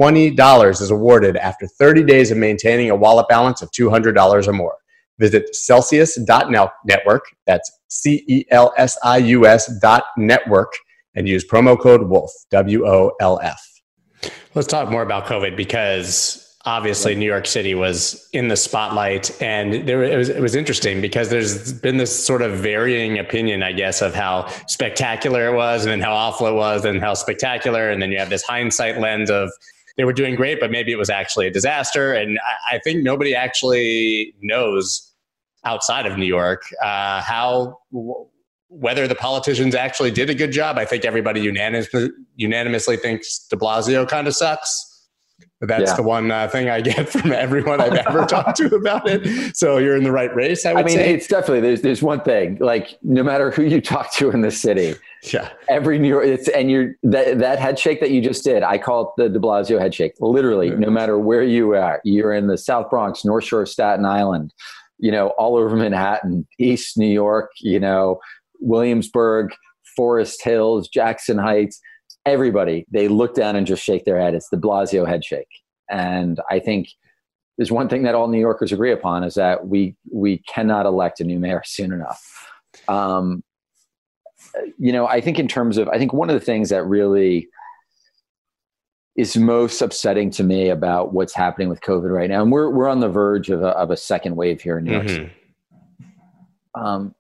[0.02, 4.78] $20 is awarded after 30 days of maintaining a wallet balance of $200 or more.
[5.20, 10.74] Visit Celsius.network, that's C E L S I U S dot network,
[11.14, 13.64] and use promo code WOLF, W O L F.
[14.56, 19.88] Let's talk more about COVID because obviously New York City was in the spotlight, and
[19.88, 23.72] there it was it was interesting because there's been this sort of varying opinion, I
[23.72, 27.90] guess, of how spectacular it was, and then how awful it was, and how spectacular,
[27.90, 29.50] and then you have this hindsight lens of
[29.96, 33.02] they were doing great, but maybe it was actually a disaster, and I, I think
[33.02, 35.14] nobody actually knows
[35.64, 37.80] outside of New York uh, how.
[38.70, 43.56] whether the politicians actually did a good job, I think everybody unanimously, unanimously thinks De
[43.56, 44.87] Blasio kind of sucks
[45.62, 45.96] that's yeah.
[45.96, 49.56] the one uh, thing I get from everyone I've ever talked to about it.
[49.56, 50.66] So you're in the right race.
[50.66, 51.14] I, I mean, say.
[51.14, 54.52] it's definitely there's there's one thing like no matter who you talk to in the
[54.52, 54.96] city,
[55.34, 58.62] yeah, every New York, it's and you're that that head shake that you just did.
[58.62, 60.14] I call it the De Blasio head shake.
[60.20, 64.06] Literally, no matter where you are, you're in the South Bronx, North Shore, of Staten
[64.06, 64.54] Island,
[65.00, 68.20] you know, all over Manhattan, East New York, you know,
[68.60, 69.56] Williamsburg,
[69.96, 71.82] Forest Hills, Jackson Heights
[72.26, 74.34] everybody they look down and just shake their head.
[74.34, 75.48] It's the blasio head shake.
[75.90, 76.90] And i think
[77.58, 81.20] there's one thing that all new yorkers agree upon is that we we cannot elect
[81.22, 82.22] a new mayor soon enough.
[82.88, 83.44] Um,
[84.78, 87.48] you know i think in terms of i think one of the things that really
[89.16, 92.88] is most upsetting to me about what's happening with covid right now and we're, we're
[92.88, 95.16] on the verge of a, of a second wave here in new york mm-hmm.
[95.16, 95.34] city.
[96.76, 97.16] Um,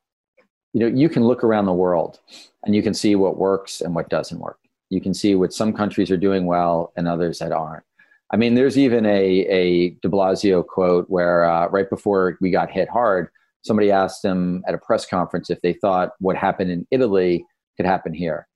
[0.73, 2.19] you know you can look around the world
[2.63, 5.73] and you can see what works and what doesn't work you can see what some
[5.73, 7.83] countries are doing well and others that aren't.
[8.31, 12.69] I mean, there's even a, a de Blasio quote where uh, right before we got
[12.69, 13.29] hit hard,
[13.63, 17.45] somebody asked him at a press conference if they thought what happened in Italy
[17.77, 18.47] could happen here.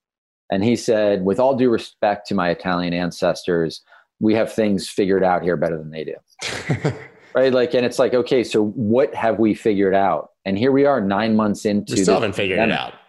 [0.52, 3.82] And he said, with all due respect to my Italian ancestors,
[4.20, 6.92] we have things figured out here better than they do.
[7.36, 7.54] right?
[7.54, 10.30] Like, and it's like, okay, so what have we figured out?
[10.46, 12.94] And here we are nine months into we still haven't figured pandemic.
[12.94, 13.00] it out.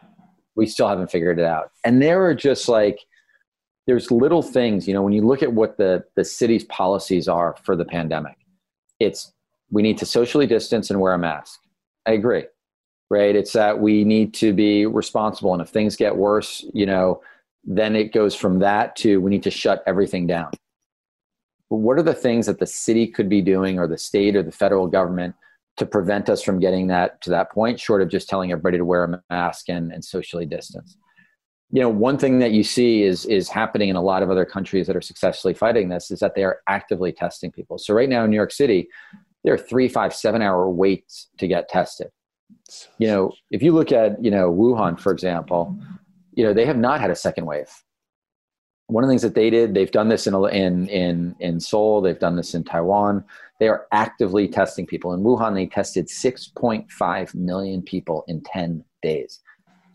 [0.55, 1.71] We still haven't figured it out.
[1.85, 3.01] And there are just like,
[3.87, 7.57] there's little things, you know, when you look at what the, the city's policies are
[7.65, 8.37] for the pandemic,
[9.01, 9.33] it's
[9.71, 11.61] we need to socially distance and wear a mask.
[12.07, 12.45] I agree,
[13.11, 13.35] right?
[13.35, 15.53] It's that we need to be responsible.
[15.53, 17.23] And if things get worse, you know,
[17.65, 20.51] then it goes from that to we need to shut everything down.
[21.71, 24.43] But what are the things that the city could be doing or the state or
[24.43, 25.35] the federal government
[25.79, 28.85] to prevent us from getting that to that point, short of just telling everybody to
[28.85, 30.99] wear a mask and, and socially distance?
[31.73, 34.45] You know one thing that you see is is happening in a lot of other
[34.45, 37.79] countries that are successfully fighting this is that they are actively testing people.
[37.79, 38.89] So right now in new york city
[39.43, 42.09] there are three five seven hour waits to get tested.
[42.99, 45.77] You know if you look at you know wuhan for example
[46.35, 47.71] you know they have not had a second wave.
[48.89, 52.03] One of the things that they did they've done this in in in in seoul
[52.03, 53.25] they've done this in taiwan.
[53.61, 55.15] They are actively testing people.
[55.15, 59.41] In wuhan they tested 6.5 million people in 10 days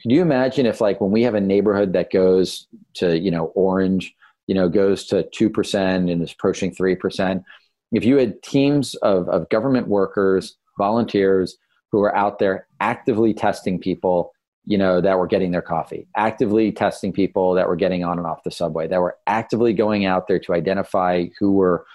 [0.01, 3.45] can you imagine if like when we have a neighborhood that goes to, you know,
[3.55, 4.13] orange,
[4.45, 7.43] you know, goes to 2% and is approaching 3%,
[7.91, 11.57] if you had teams of, of government workers, volunteers
[11.91, 14.31] who are out there actively testing people,
[14.65, 18.27] you know, that were getting their coffee, actively testing people that were getting on and
[18.27, 21.85] off the subway, that were actively going out there to identify who were,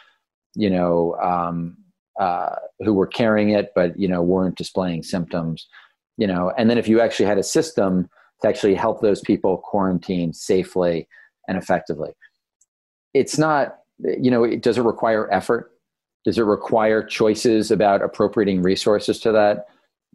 [0.54, 1.76] you know, um,
[2.18, 5.68] uh, who were carrying it, but, you know, weren't displaying symptoms
[6.16, 8.08] you know and then if you actually had a system
[8.42, 11.08] to actually help those people quarantine safely
[11.48, 12.10] and effectively.
[13.14, 15.72] It's not you know does it require effort?
[16.24, 19.66] Does it require choices about appropriating resources to that?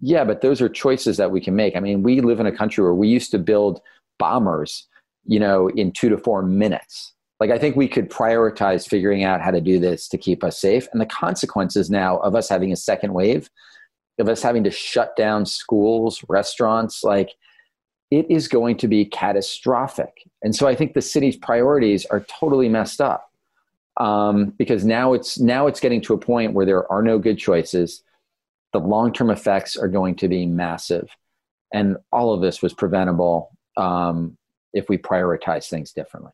[0.01, 1.75] Yeah but those are choices that we can make.
[1.75, 3.81] I mean we live in a country where we used to build
[4.19, 4.87] bombers
[5.25, 7.13] you know in two to four minutes.
[7.39, 10.59] Like i think we could prioritize figuring out how to do this to keep us
[10.59, 10.87] safe.
[10.91, 13.49] And the consequences now of us having a second wave
[14.19, 17.31] of us having to shut down schools, restaurants, like
[18.09, 20.23] it is going to be catastrophic.
[20.41, 23.29] And so I think the city's priorities are totally messed up
[23.97, 27.37] um, because now it's now it's getting to a point where there are no good
[27.37, 28.03] choices.
[28.73, 31.09] The long term effects are going to be massive,
[31.73, 34.37] and all of this was preventable um,
[34.73, 36.31] if we prioritize things differently.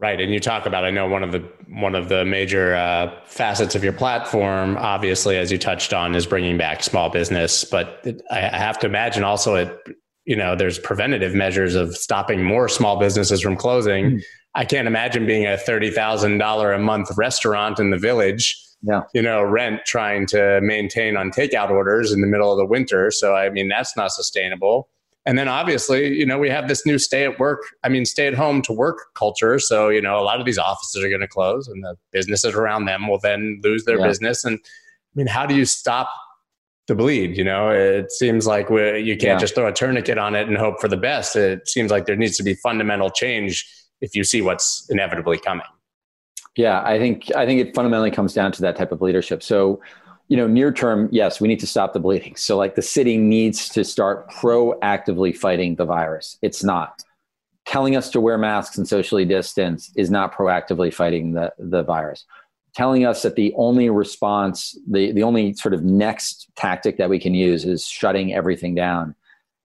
[0.00, 0.84] Right, and you talk about.
[0.84, 5.36] I know one of the one of the major uh, facets of your platform, obviously,
[5.36, 7.64] as you touched on, is bringing back small business.
[7.64, 9.76] But it, I have to imagine also it.
[10.24, 14.04] You know, there's preventative measures of stopping more small businesses from closing.
[14.04, 14.22] Mm.
[14.54, 18.56] I can't imagine being a thirty thousand dollar a month restaurant in the village.
[18.82, 19.02] Yeah.
[19.14, 23.10] You know, rent trying to maintain on takeout orders in the middle of the winter.
[23.10, 24.88] So I mean, that's not sustainable
[25.28, 28.26] And then obviously, you know, we have this new stay at work, I mean, stay
[28.28, 29.58] at home to work culture.
[29.58, 32.54] So, you know, a lot of these offices are going to close and the businesses
[32.54, 34.06] around them will then lose their yeah.
[34.06, 34.42] business.
[34.46, 36.08] And I mean, how do you stop
[36.86, 37.36] the bleed?
[37.36, 39.38] You know, it seems like we, you can't yeah.
[39.38, 41.36] just throw a tourniquet on it and hope for the best.
[41.36, 45.66] It seems like there needs to be fundamental change if you see what's inevitably coming.
[46.56, 49.42] Yeah, I think I think it fundamentally comes down to that type of leadership.
[49.42, 49.82] So,
[50.28, 52.36] you know, near term, yes, we need to stop the bleeding.
[52.36, 56.38] So, like the city needs to start proactively fighting the virus.
[56.42, 57.02] It's not
[57.66, 62.24] telling us to wear masks and socially distance is not proactively fighting the the virus.
[62.74, 67.18] Telling us that the only response, the the only sort of next tactic that we
[67.18, 69.14] can use is shutting everything down,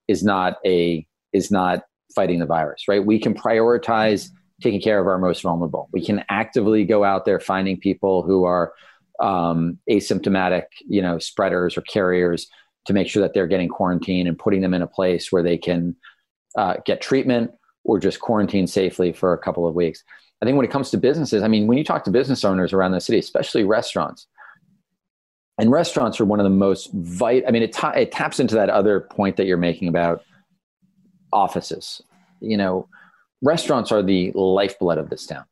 [0.08, 1.84] is not a is not
[2.15, 2.88] fighting the virus.
[2.88, 3.06] Right?
[3.06, 4.30] We can prioritize
[4.62, 5.89] taking care of our most vulnerable.
[5.91, 8.73] We can actively go out there finding people who are
[9.19, 12.47] um, asymptomatic, you know, spreaders or carriers
[12.86, 15.58] to make sure that they're getting quarantined and putting them in a place where they
[15.58, 15.95] can
[16.58, 17.52] uh, get treatment
[17.84, 20.04] or just quarantine safely for a couple of weeks.
[20.41, 22.73] I think when it comes to businesses, I mean, when you talk to business owners
[22.73, 24.28] around the city, especially restaurants,
[25.58, 27.47] and restaurants are one of the most vital.
[27.47, 30.23] I mean, it, it taps into that other point that you're making about
[31.32, 32.02] offices.
[32.41, 32.89] You know,
[33.41, 35.45] restaurants are the lifeblood of this town.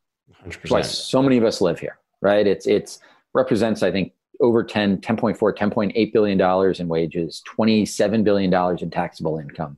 [0.45, 0.71] 100%.
[0.71, 2.47] why so many of us live here, right?
[2.47, 2.99] It's it's
[3.33, 8.89] represents, I think, over 10, 10.4, 10.8 billion dollars in wages, 27 billion dollars in
[8.89, 9.77] taxable income.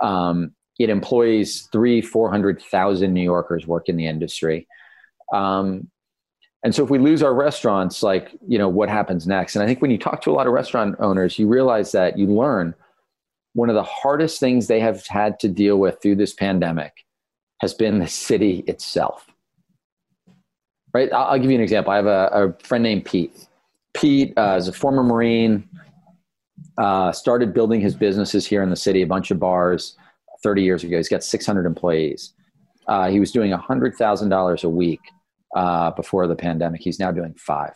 [0.00, 4.66] Um, it employs three, four hundred thousand New Yorkers work in the industry.
[5.32, 5.90] Um,
[6.62, 9.56] and so if we lose our restaurants, like, you know, what happens next?
[9.56, 12.18] And I think when you talk to a lot of restaurant owners, you realize that
[12.18, 12.74] you learn
[13.54, 16.92] one of the hardest things they have had to deal with through this pandemic
[17.60, 19.26] has been the city itself.
[20.92, 21.12] Right?
[21.12, 21.92] I'll, I'll give you an example.
[21.92, 23.46] I have a, a friend named Pete.
[23.94, 25.68] Pete uh, is a former Marine,
[26.78, 29.96] uh, started building his businesses here in the city, a bunch of bars
[30.42, 30.96] 30 years ago.
[30.96, 32.32] He's got 600 employees.
[32.86, 35.00] Uh, he was doing $100,000 a week
[35.54, 36.80] uh, before the pandemic.
[36.80, 37.74] He's now doing five.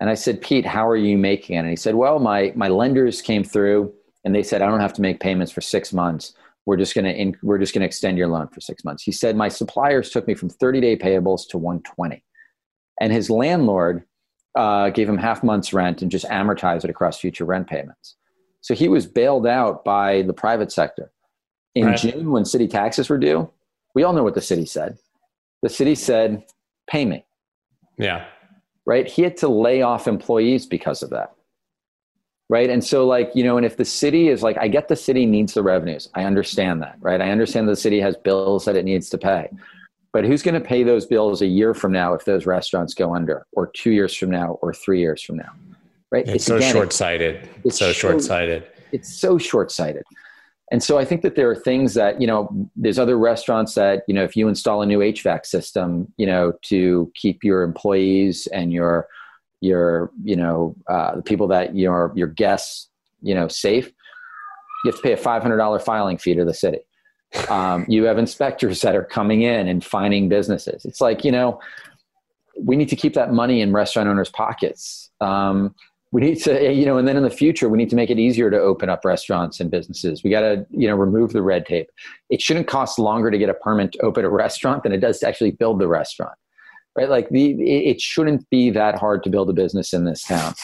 [0.00, 1.60] And I said, Pete, how are you making it?
[1.60, 3.92] And he said, Well, my, my lenders came through
[4.24, 6.32] and they said, I don't have to make payments for six months
[6.66, 9.02] we're just going to we're just going to extend your loan for six months.
[9.02, 12.22] He said my suppliers took me from 30 day payables to 120
[13.00, 14.04] and his landlord
[14.56, 18.16] uh, gave him half month's rent and just amortized it across future rent payments.
[18.60, 21.12] So he was bailed out by the private sector.
[21.74, 21.98] In right.
[21.98, 23.50] june when city taxes were due
[23.94, 24.98] we all know what the city said.
[25.62, 26.44] The city said
[26.88, 27.24] pay me.
[27.98, 28.26] Yeah.
[28.86, 29.06] Right?
[29.06, 31.32] He had to lay off employees because of that
[32.50, 32.68] right?
[32.68, 35.24] And so like you know and if the city is like i get the city
[35.24, 36.10] needs the revenues.
[36.14, 37.20] I understand that right?
[37.20, 39.48] I understand the city has bills that it needs to pay.
[40.12, 43.14] But who's going to pay those bills a year from now if those restaurants go
[43.14, 45.52] under or two years from now or three years from now
[46.10, 46.26] right?
[46.26, 47.48] It's, it's so again, short-sighted.
[47.64, 48.66] It's so short-sighted.
[48.92, 50.02] It's so short-sighted.
[50.72, 54.04] And so i think that there are things that you know there's other restaurants that
[54.06, 58.46] you know if you install a new hvac system you know to keep your employees
[58.52, 59.08] and your
[59.60, 62.88] your you know uh, the people that your your guests
[63.22, 63.92] you know safe
[64.84, 66.80] you have to pay a $500 filing fee to the city.
[67.48, 70.84] Um, you have inspectors that are coming in and finding businesses.
[70.84, 71.60] It's like you know
[72.58, 75.10] we need to keep that money in restaurant owners pockets.
[75.20, 75.74] Um,
[76.10, 78.18] we need to you know and then in the future we need to make it
[78.18, 80.24] easier to open up restaurants and businesses.
[80.24, 81.88] We got to you know remove the red tape.
[82.30, 85.20] It shouldn't cost longer to get a permit to open a restaurant than it does
[85.20, 86.34] to actually build the restaurant
[86.96, 87.08] right?
[87.08, 90.54] Like the it shouldn't be that hard to build a business in this town,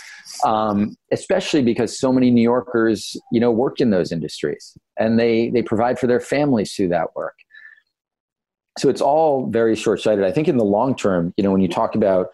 [0.45, 5.51] um, especially because so many New Yorkers, you know, worked in those industries and they
[5.51, 7.35] they provide for their families through that work.
[8.79, 10.25] So it's all very short sighted.
[10.25, 12.29] I think in the long term, you know, when you talk about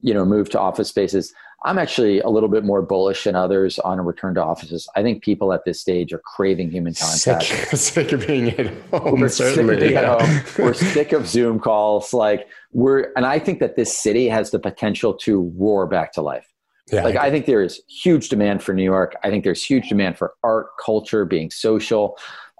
[0.00, 1.32] you know move to office spaces
[1.64, 4.88] I'm actually a little bit more bullish than others on a return to offices.
[4.96, 7.44] I think people at this stage are craving human contact.
[7.44, 9.20] Sick, sick of being at home.
[9.20, 9.78] We're certainly.
[9.78, 10.18] sick of yeah.
[10.18, 10.44] home.
[10.58, 12.12] We're sick of Zoom calls.
[12.12, 16.22] Like we're, and I think that this city has the potential to roar back to
[16.22, 16.48] life.
[16.90, 19.14] Yeah, like I, I think there is huge demand for New York.
[19.22, 22.18] I think there's huge demand for art, culture, being social.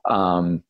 [0.08, 0.62] Um,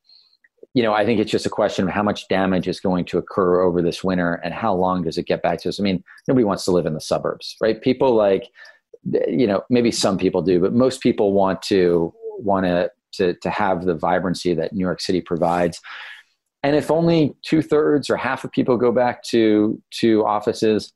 [0.75, 3.19] you know, I think it's just a question of how much damage is going to
[3.19, 5.79] occur over this winter and how long does it get back to us.
[5.79, 7.81] I mean, nobody wants to live in the suburbs, right?
[7.81, 8.49] People like,
[9.29, 13.51] you know, maybe some people do, but most people want to want to to, to
[13.51, 15.81] have the vibrancy that New York City provides.
[16.62, 20.93] And if only two thirds or half of people go back to to offices,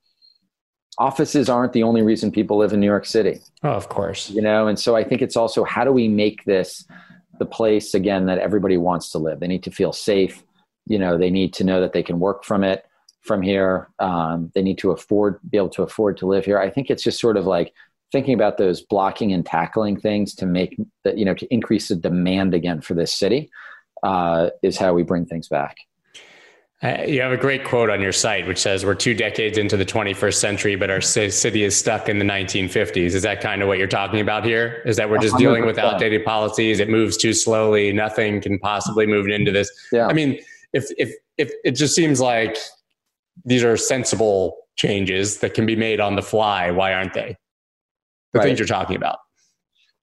[0.97, 3.41] offices aren't the only reason people live in New York City.
[3.63, 4.31] Oh, of course.
[4.31, 6.87] You know, and so I think it's also how do we make this
[7.39, 9.41] the place again that everybody wants to live.
[9.41, 10.43] They need to feel safe.
[10.87, 12.85] You know, they need to know that they can work from it
[13.23, 13.89] from here.
[13.99, 16.59] Um, they need to afford, be able to afford to live here.
[16.59, 17.73] I think it's just sort of like
[18.13, 21.97] thinking about those blocking and tackling things to make that you know to increase the
[21.97, 23.51] demand again for this city
[24.03, 25.77] uh, is how we bring things back.
[26.83, 29.79] Uh, you have a great quote on your site which says we're two decades into
[29.79, 33.69] the 21st century but our city is stuck in the 1950s is that kind of
[33.69, 34.83] what you're talking about here?
[34.85, 35.39] Is that we're just 100%.
[35.39, 36.79] dealing with outdated policies?
[36.79, 37.95] It moves too slowly.
[37.95, 39.71] Nothing can possibly move into this.
[39.91, 40.07] Yeah.
[40.07, 40.39] i mean
[40.75, 42.59] if if if it just seems like
[43.45, 46.71] these are sensible changes that can be made on the fly.
[46.71, 47.37] Why aren't they?
[48.33, 48.45] The right.
[48.45, 49.19] things you're talking about.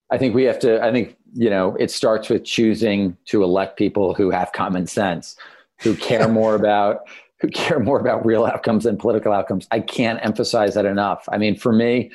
[0.10, 3.78] I think we have to i think you know it starts with choosing to elect
[3.78, 5.36] people who have common sense
[5.82, 7.02] who care more about
[7.40, 9.68] who care more about real outcomes than political outcomes.
[9.70, 11.28] I can't emphasize that enough.
[11.30, 12.10] I mean, for me,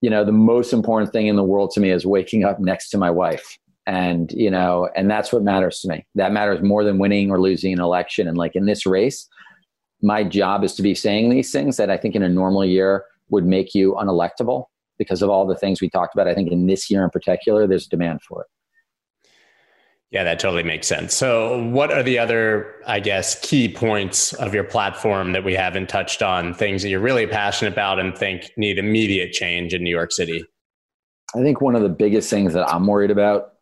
[0.00, 2.88] you know, the most important thing in the world to me is waking up next
[2.90, 3.58] to my wife.
[3.86, 6.06] And, you know, and that's what matters to me.
[6.14, 8.26] That matters more than winning or losing an election.
[8.26, 9.28] And like in this race,
[10.00, 13.04] my job is to be saying these things that I think in a normal year
[13.28, 14.66] would make you unelectable
[14.98, 16.28] because of all the things we talked about.
[16.28, 18.48] I think in this year in particular, there's demand for it.
[20.10, 21.14] Yeah, that totally makes sense.
[21.14, 25.88] So, what are the other, I guess, key points of your platform that we haven't
[25.88, 26.54] touched on?
[26.54, 30.44] Things that you're really passionate about and think need immediate change in New York City?
[31.34, 33.54] I think one of the biggest things that I'm worried about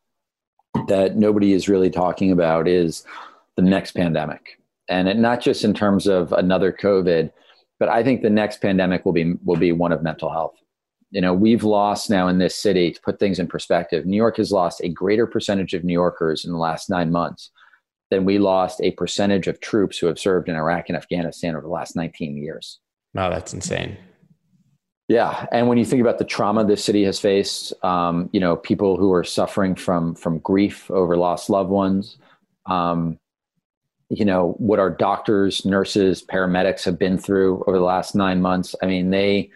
[0.89, 3.05] that nobody is really talking about is
[3.57, 4.61] the next pandemic.
[4.89, 7.33] And it, not just in terms of another COVID,
[7.79, 10.55] but I think the next pandemic will be will be one of mental health
[11.11, 14.37] you know we've lost now in this city to put things in perspective new york
[14.37, 17.51] has lost a greater percentage of new yorkers in the last nine months
[18.11, 21.63] than we lost a percentage of troops who have served in iraq and afghanistan over
[21.63, 22.81] the last 19 years.
[23.15, 23.97] Wow that's insane.
[25.09, 28.57] Yeah and when you think about the trauma this city has faced um, you know
[28.57, 32.19] people who are suffering from from grief over lost loved ones
[32.67, 33.19] um,
[34.11, 38.75] you know what our doctors nurses paramedics have been through over the last nine months
[38.83, 39.51] i mean they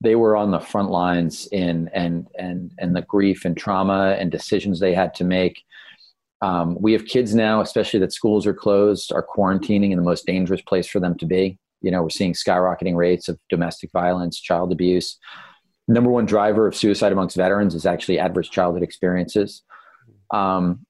[0.00, 4.30] they were on the front lines in and and and the grief and trauma and
[4.30, 5.62] decisions they had to make.
[6.42, 10.26] Um, we have kids now, especially that schools are closed, are quarantining in the most
[10.26, 11.58] dangerous place for them to be.
[11.80, 15.18] You know, we're seeing skyrocketing rates of domestic violence, child abuse.
[15.88, 19.62] Number one driver of suicide amongst veterans is actually adverse childhood experiences.
[20.30, 20.86] Um,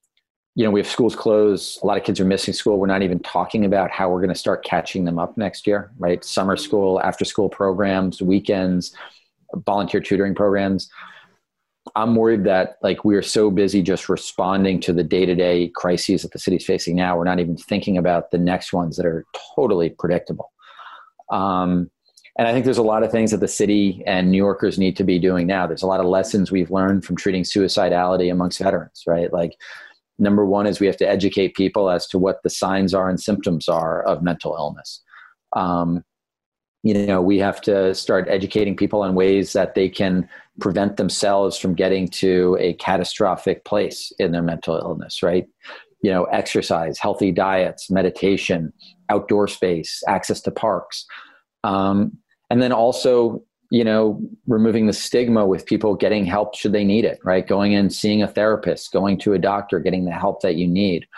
[0.54, 1.80] you know, we have schools closed.
[1.82, 2.78] A lot of kids are missing school.
[2.78, 5.90] We're not even talking about how we're going to start catching them up next year,
[5.98, 6.24] right?
[6.24, 8.94] Summer school, after school programs, weekends,
[9.66, 10.88] volunteer tutoring programs.
[11.96, 16.32] I'm worried that like we are so busy just responding to the day-to-day crises that
[16.32, 17.16] the city's facing now.
[17.16, 19.24] We're not even thinking about the next ones that are
[19.54, 20.52] totally predictable.
[21.30, 21.90] Um,
[22.38, 24.96] and I think there's a lot of things that the city and New Yorkers need
[24.96, 25.66] to be doing now.
[25.66, 29.32] There's a lot of lessons we've learned from treating suicidality amongst veterans, right?
[29.32, 29.56] Like
[30.18, 33.20] number one is we have to educate people as to what the signs are and
[33.20, 35.02] symptoms are of mental illness.
[35.54, 36.04] Um,
[36.82, 40.28] you know, we have to start educating people on ways that they can
[40.60, 45.46] prevent themselves from getting to a catastrophic place in their mental illness, right?
[46.02, 48.72] You know, exercise, healthy diets, meditation,
[49.08, 51.06] outdoor space, access to parks.
[51.64, 52.18] Um,
[52.50, 53.42] and then also
[53.74, 57.44] you know, removing the stigma with people getting help should they need it, right?
[57.44, 61.08] Going in, seeing a therapist, going to a doctor, getting the help that you need.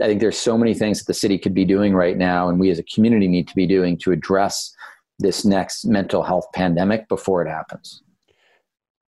[0.00, 2.60] I think there's so many things that the city could be doing right now, and
[2.60, 4.72] we as a community need to be doing to address
[5.18, 8.00] this next mental health pandemic before it happens.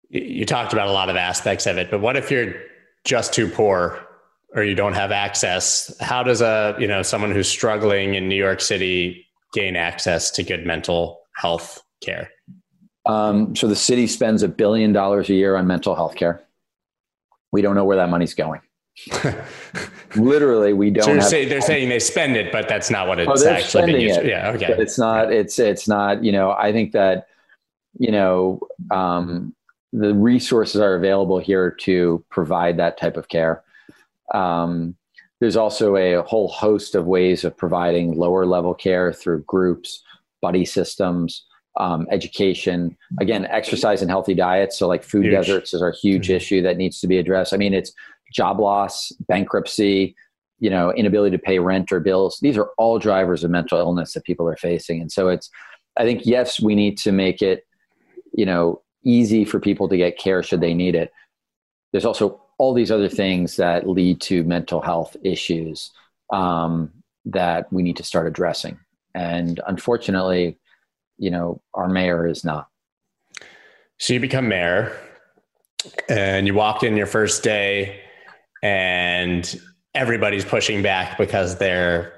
[0.10, 2.54] You talked about a lot of aspects of it, but what if you're
[3.04, 4.00] just too poor
[4.54, 5.92] or you don't have access?
[6.02, 10.44] How does a you know someone who's struggling in New York City gain access to
[10.44, 12.30] good mental health care?
[13.06, 16.44] Um, so the city spends a billion dollars a year on mental health care.
[17.52, 18.62] We don't know where that money's going.
[20.16, 21.22] Literally, we don't.
[21.22, 24.02] So say, they're saying they spend it, but that's not what it's oh, actually being
[24.02, 24.20] used.
[24.20, 24.68] It, yeah, okay.
[24.68, 25.32] But it's not.
[25.32, 26.24] It's it's not.
[26.24, 27.28] You know, I think that
[27.98, 28.60] you know
[28.92, 29.56] um,
[29.94, 33.64] the resources are available here to provide that type of care.
[34.34, 34.96] Um,
[35.40, 40.04] there's also a whole host of ways of providing lower level care through groups,
[40.42, 41.46] buddy systems
[41.78, 44.78] um, education again exercise and healthy diets.
[44.78, 45.34] So like food huge.
[45.34, 46.36] deserts is our huge mm-hmm.
[46.36, 47.54] issue that needs to be addressed.
[47.54, 47.94] I mean it's
[48.34, 50.16] job loss bankruptcy
[50.60, 52.40] you know inability to pay rent or bills.
[52.42, 55.02] These are all drivers of mental illness that people are facing.
[55.02, 55.50] And so it's
[55.98, 57.66] i think yes we need to make it
[58.32, 61.12] you know easy for people to get care should they need it.
[61.92, 65.92] There's also all these other things that lead to mental health issues
[66.32, 66.92] um,
[67.26, 68.78] that we need to start addressing.
[69.16, 70.60] And unfortunately
[71.22, 72.68] you know our mayor is not
[73.98, 74.98] so you become mayor
[76.10, 78.02] and you walk in your first day
[78.64, 79.60] and
[79.94, 82.14] everybody's pushing back because they're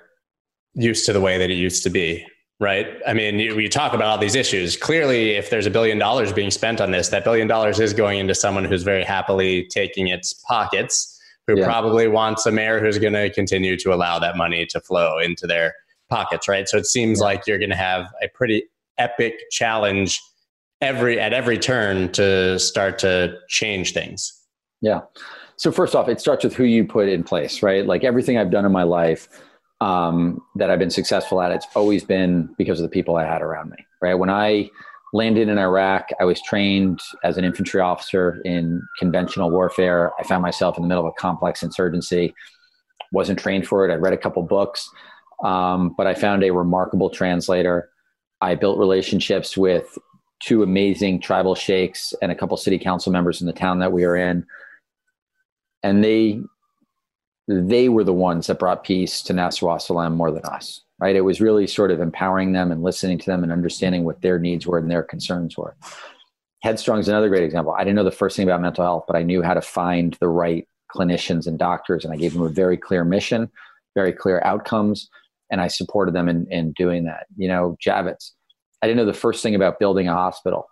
[0.74, 2.26] used to the way that it used to be
[2.60, 2.88] right?
[3.06, 4.78] I mean, you, you, talk about all these issues.
[4.78, 8.20] Clearly, if there's a billion dollars being spent on this, that billion dollars is going
[8.20, 11.66] into someone who's very happily taking its pockets, who yeah.
[11.66, 15.46] probably wants a mayor who's going to continue to allow that money to flow into
[15.46, 15.74] their
[16.10, 16.70] pockets, right?
[16.70, 17.26] So it seems yeah.
[17.26, 18.64] like you're going to have a pretty
[18.98, 20.22] epic challenge
[20.82, 24.32] every at every turn to start to change things.
[24.82, 25.02] Yeah.
[25.56, 27.86] So first off, it starts with who you put in place, right?
[27.86, 29.28] Like everything I've done in my life
[29.82, 33.42] um, that I've been successful at, it's always been because of the people I had
[33.42, 34.16] around me, right?
[34.16, 34.70] When I
[35.14, 40.12] landed in Iraq, I was trained as an infantry officer in conventional warfare.
[40.20, 42.34] I found myself in the middle of a complex insurgency.
[43.12, 43.94] Wasn't trained for it.
[43.94, 44.90] I read a couple books,
[45.44, 47.90] um, but I found a remarkable translator.
[48.44, 49.98] I built relationships with
[50.40, 54.06] two amazing tribal sheikhs and a couple city council members in the town that we
[54.06, 54.46] were in.
[55.82, 56.42] And they
[57.48, 61.18] they were the ones that brought peace to Nasrallah Salam more than us right?
[61.18, 64.40] It was really sort of empowering them and listening to them and understanding what their
[64.40, 65.76] needs were and their concerns were.
[66.62, 67.74] Headstrong is another great example.
[67.74, 70.16] I didn't know the first thing about mental health but i knew how to find
[70.22, 73.52] the right clinicians and doctors and i gave them a very clear mission
[73.96, 75.10] very clear outcomes
[75.54, 78.32] and i supported them in, in doing that you know javits
[78.84, 80.68] I didn't know the first thing about building a hospital.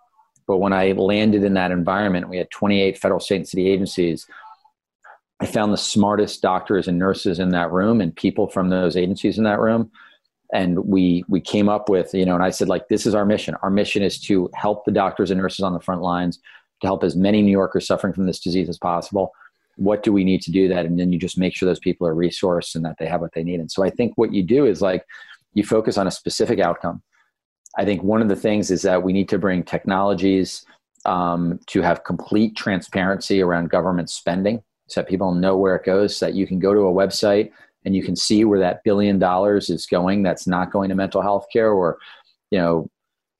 [0.46, 4.26] But when I landed in that environment, we had 28 federal, state, and city agencies.
[5.40, 9.38] I found the smartest doctors and nurses in that room and people from those agencies
[9.38, 9.90] in that room.
[10.52, 13.24] And we we came up with, you know, and I said, like, this is our
[13.24, 13.56] mission.
[13.62, 16.36] Our mission is to help the doctors and nurses on the front lines,
[16.82, 19.32] to help as many New Yorkers suffering from this disease as possible.
[19.76, 20.86] What do we need to do that?
[20.86, 23.32] And then you just make sure those people are resourced and that they have what
[23.32, 23.60] they need.
[23.60, 25.04] And so I think what you do is like
[25.54, 27.02] you focus on a specific outcome
[27.76, 30.64] I think one of the things is that we need to bring technologies
[31.04, 36.16] um, to have complete transparency around government spending so that people know where it goes,
[36.16, 37.50] so that you can go to a website
[37.84, 41.22] and you can see where that billion dollars is going that's not going to mental
[41.22, 41.98] health care or,
[42.50, 42.88] you know,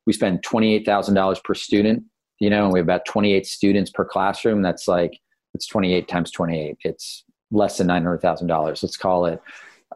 [0.06, 2.02] we spend $28,000 per student,
[2.40, 4.62] you know, and we have about 28 students per classroom.
[4.62, 5.20] That's like,
[5.54, 6.78] it's 28 times 28.
[6.84, 8.82] It's less than $900,000.
[8.82, 9.40] Let's call it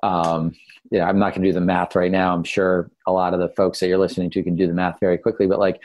[0.03, 0.55] um,
[0.91, 2.33] you know, I'm not going to do the math right now.
[2.33, 5.01] I'm sure a lot of the folks that you're listening to can do the math
[5.01, 5.81] very quickly, but like,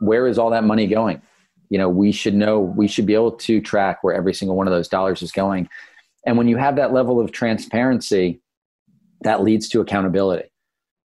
[0.00, 1.20] where is all that money going?
[1.68, 4.66] You know, we should know, we should be able to track where every single one
[4.66, 5.68] of those dollars is going.
[6.26, 8.40] And when you have that level of transparency,
[9.22, 10.50] that leads to accountability.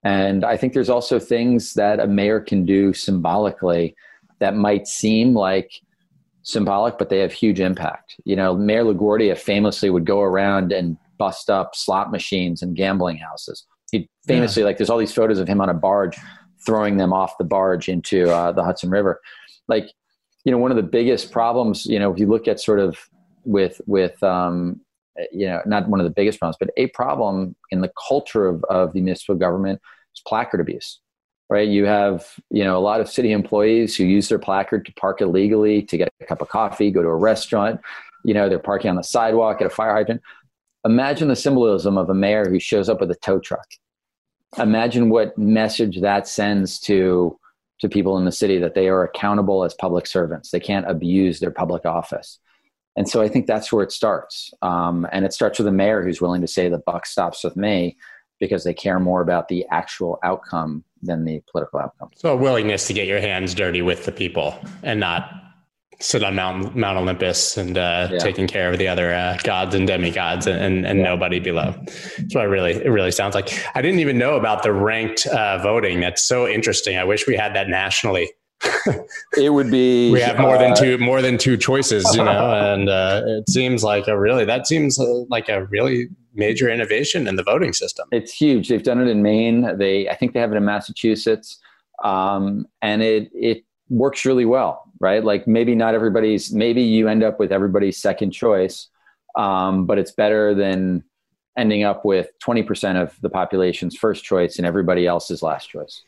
[0.02, 3.94] And I think there's also things that a mayor can do symbolically
[4.40, 5.70] that might seem like
[6.50, 8.16] symbolic, but they have huge impact.
[8.24, 13.18] You know, Mayor LaGuardia famously would go around and bust up slot machines and gambling
[13.18, 13.66] houses.
[13.92, 14.66] He famously, yeah.
[14.66, 16.16] like, there's all these photos of him on a barge
[16.64, 19.20] throwing them off the barge into uh, the Hudson River.
[19.68, 19.90] Like,
[20.44, 22.98] you know, one of the biggest problems, you know, if you look at sort of
[23.44, 24.80] with, with, um,
[25.32, 28.64] you know, not one of the biggest problems, but a problem in the culture of,
[28.64, 29.80] of the municipal government
[30.14, 31.00] is placard abuse
[31.50, 31.68] right?
[31.68, 35.20] You have, you know, a lot of city employees who use their placard to park
[35.20, 37.80] illegally, to get a cup of coffee, go to a restaurant.
[38.24, 40.22] You know, they're parking on the sidewalk at a fire hydrant
[40.84, 43.66] imagine the symbolism of a mayor who shows up with a tow truck.
[44.58, 47.36] Imagine what message that sends to
[47.80, 50.50] to people in the city that they are accountable as public servants.
[50.50, 52.38] They can't abuse their public office.
[52.94, 54.52] And so I think that's where it starts.
[54.60, 57.56] Um, and it starts with a mayor who's willing to say the buck stops with
[57.56, 57.96] me
[58.38, 62.10] because they care more about the actual outcome than the political outcome.
[62.14, 65.30] So a willingness to get your hands dirty with the people and not
[66.00, 68.18] sit on Mount Mount Olympus and uh, yeah.
[68.18, 71.04] taking care of the other uh, gods and demigods and and, and yeah.
[71.04, 71.72] nobody below.
[72.18, 73.52] That's what it really it really sounds like.
[73.74, 76.00] I didn't even know about the ranked uh, voting.
[76.00, 76.96] That's so interesting.
[76.96, 78.30] I wish we had that nationally.
[79.38, 80.10] it would be.
[80.12, 83.48] We have more than uh, two more than two choices, you know, and uh, it
[83.48, 84.98] seems like a really that seems
[85.28, 88.08] like a really major innovation in the voting system.
[88.12, 88.68] It's huge.
[88.68, 89.76] They've done it in Maine.
[89.78, 91.58] They I think they have it in Massachusetts,
[92.04, 95.24] um, and it it works really well right?
[95.24, 98.88] Like maybe not everybody's, maybe you end up with everybody's second choice,
[99.36, 101.02] um, but it's better than
[101.58, 106.02] ending up with 20% of the population's first choice and everybody else's last choice.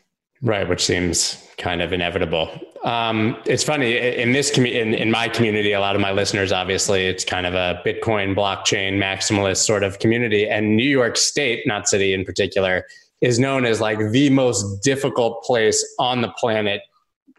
[0.45, 2.51] Right, which seems kind of inevitable.
[2.83, 6.51] Um, it's funny in this community, in, in my community, a lot of my listeners,
[6.51, 11.65] obviously, it's kind of a Bitcoin blockchain maximalist sort of community, and New York State,
[11.65, 12.85] not city in particular,
[13.21, 16.81] is known as like the most difficult place on the planet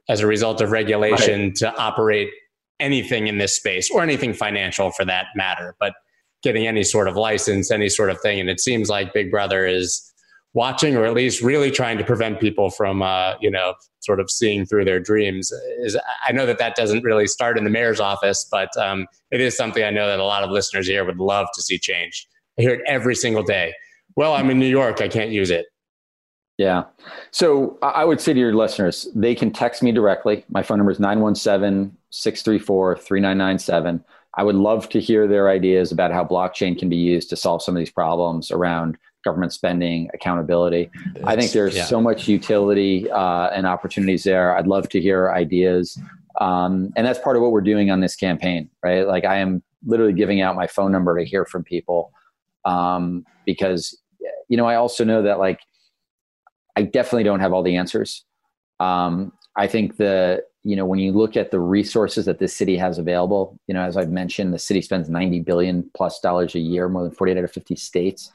[0.07, 1.55] as a result of regulation right.
[1.55, 2.29] to operate
[2.79, 5.93] anything in this space or anything financial for that matter, but
[6.41, 8.39] getting any sort of license, any sort of thing.
[8.39, 10.12] And it seems like Big Brother is
[10.53, 14.29] watching or at least really trying to prevent people from, uh, you know, sort of
[14.29, 15.51] seeing through their dreams.
[15.79, 15.97] Is
[16.27, 19.57] I know that that doesn't really start in the mayor's office, but um, it is
[19.57, 22.27] something I know that a lot of listeners here would love to see change.
[22.57, 23.73] I hear it every single day.
[24.15, 25.01] Well, I'm in New York.
[25.01, 25.65] I can't use it.
[26.57, 26.83] Yeah.
[27.31, 30.45] So I would say to your listeners, they can text me directly.
[30.49, 34.03] My phone number is 917 634 3997.
[34.35, 37.63] I would love to hear their ideas about how blockchain can be used to solve
[37.63, 40.89] some of these problems around government spending, accountability.
[41.15, 41.85] It's, I think there's yeah.
[41.85, 44.55] so much utility uh, and opportunities there.
[44.55, 45.99] I'd love to hear ideas.
[46.41, 49.07] Um, and that's part of what we're doing on this campaign, right?
[49.07, 52.11] Like I am literally giving out my phone number to hear from people
[52.65, 53.97] um, because,
[54.49, 55.59] you know, I also know that like
[56.75, 58.25] I definitely don't have all the answers.
[58.79, 62.77] Um, I think the you know when you look at the resources that this city
[62.77, 66.59] has available, you know, as I've mentioned, the city spends 90 billion plus dollars a
[66.59, 68.31] year, more than 48 out of 50 states.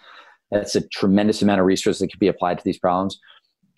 [0.50, 3.20] That's a tremendous amount of resources that could be applied to these problems.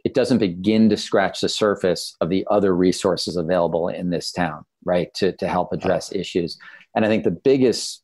[0.05, 4.65] It doesn't begin to scratch the surface of the other resources available in this town,
[4.85, 6.59] right, to, to help address issues.
[6.95, 8.03] And I think the biggest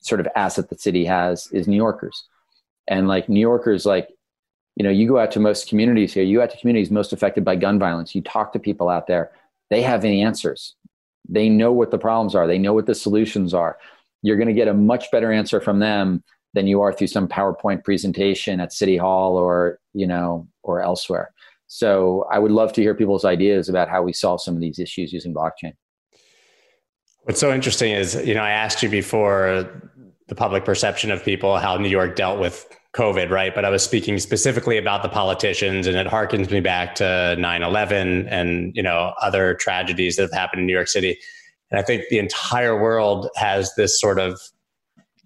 [0.00, 2.26] sort of asset the city has is New Yorkers.
[2.88, 4.08] And like New Yorkers, like
[4.76, 7.12] you know, you go out to most communities here, you go out to communities most
[7.12, 9.32] affected by gun violence, you talk to people out there,
[9.70, 10.74] they have the answers.
[11.28, 13.78] They know what the problems are, they know what the solutions are.
[14.22, 16.22] You're going to get a much better answer from them
[16.56, 21.32] than you are through some PowerPoint presentation at City Hall or, you know, or elsewhere.
[21.66, 24.78] So I would love to hear people's ideas about how we solve some of these
[24.78, 25.74] issues using blockchain.
[27.24, 29.68] What's so interesting is, you know, I asked you before
[30.28, 33.54] the public perception of people, how New York dealt with COVID, right?
[33.54, 38.26] But I was speaking specifically about the politicians, and it harkens me back to 9/11
[38.30, 41.18] and you know other tragedies that have happened in New York City.
[41.70, 44.40] And I think the entire world has this sort of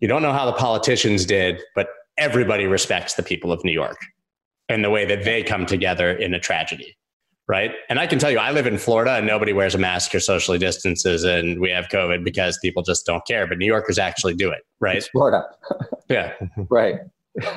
[0.00, 1.88] you don't know how the politicians did, but
[2.18, 3.98] everybody respects the people of New York
[4.68, 6.96] and the way that they come together in a tragedy.
[7.48, 7.72] Right.
[7.88, 10.20] And I can tell you, I live in Florida and nobody wears a mask or
[10.20, 13.44] socially distances, and we have COVID because people just don't care.
[13.48, 14.60] But New Yorkers actually do it.
[14.78, 14.98] Right.
[14.98, 15.48] It's Florida.
[16.08, 16.34] yeah.
[16.68, 17.00] Right.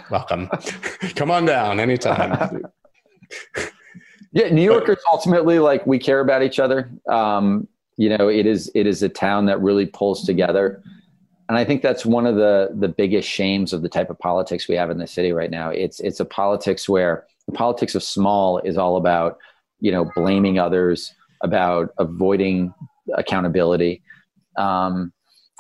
[0.09, 0.47] Welcome.
[1.15, 2.63] Come on down anytime.
[4.31, 6.91] yeah, New Yorkers ultimately like we care about each other.
[7.07, 7.67] Um,
[7.97, 10.83] you know, it is it is a town that really pulls together.
[11.53, 14.67] And I think that's one of the the biggest shames of the type of politics
[14.67, 15.69] we have in the city right now.
[15.69, 19.37] It's it's a politics where the politics of small is all about,
[19.79, 22.73] you know, blaming others, about avoiding
[23.13, 24.01] accountability.
[24.57, 25.13] Um,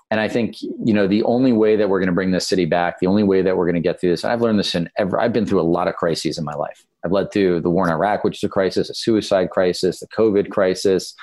[0.09, 2.65] and I think, you know, the only way that we're going to bring this city
[2.65, 4.89] back, the only way that we're going to get through this, I've learned this in
[4.97, 6.83] ever, I've been through a lot of crises in my life.
[7.05, 10.07] I've led through the war in Iraq, which is a crisis, a suicide crisis, the
[10.07, 11.13] COVID crisis,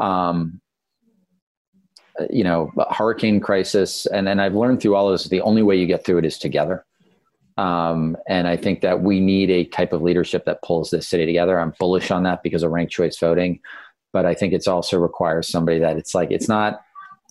[0.00, 0.60] um,
[2.30, 4.06] you know, hurricane crisis.
[4.06, 6.24] And, and I've learned through all of this, the only way you get through it
[6.24, 6.84] is together.
[7.56, 11.26] Um, and I think that we need a type of leadership that pulls this city
[11.26, 11.58] together.
[11.58, 13.60] I'm bullish on that because of ranked choice voting.
[14.12, 16.82] But I think it's also requires somebody that it's like, it's not,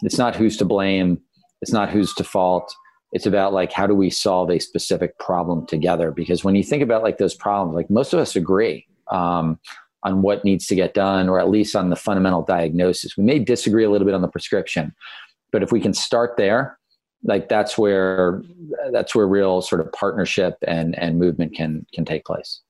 [0.02, 1.22] it's not who's to blame
[1.64, 2.76] it's not who's to fault
[3.14, 6.84] it's about like how do we solve a specific problem together because when you think
[6.84, 9.60] about like those problems like most of us agree um,
[10.04, 13.40] on what needs to get done or at least on the fundamental diagnosis we may
[13.40, 14.94] disagree a little bit on the prescription
[15.52, 16.78] but if we can start there
[17.24, 18.44] like that's where
[18.92, 22.62] that's where real sort of partnership and and movement can can take place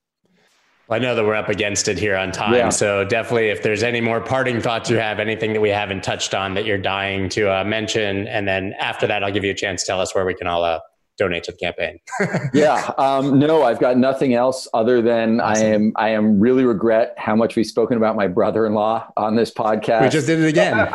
[0.89, 2.53] I know that we're up against it here on time.
[2.53, 2.69] Yeah.
[2.69, 6.33] So definitely, if there's any more parting thoughts you have, anything that we haven't touched
[6.33, 9.55] on that you're dying to uh, mention, and then after that, I'll give you a
[9.55, 10.79] chance to tell us where we can all uh,
[11.17, 11.99] donate to the campaign.
[12.53, 12.91] yeah.
[12.97, 15.63] Um, no, I've got nothing else other than awesome.
[15.63, 19.51] I am I am really regret how much we've spoken about my brother-in-law on this
[19.51, 20.03] podcast.
[20.03, 20.77] We just did it again.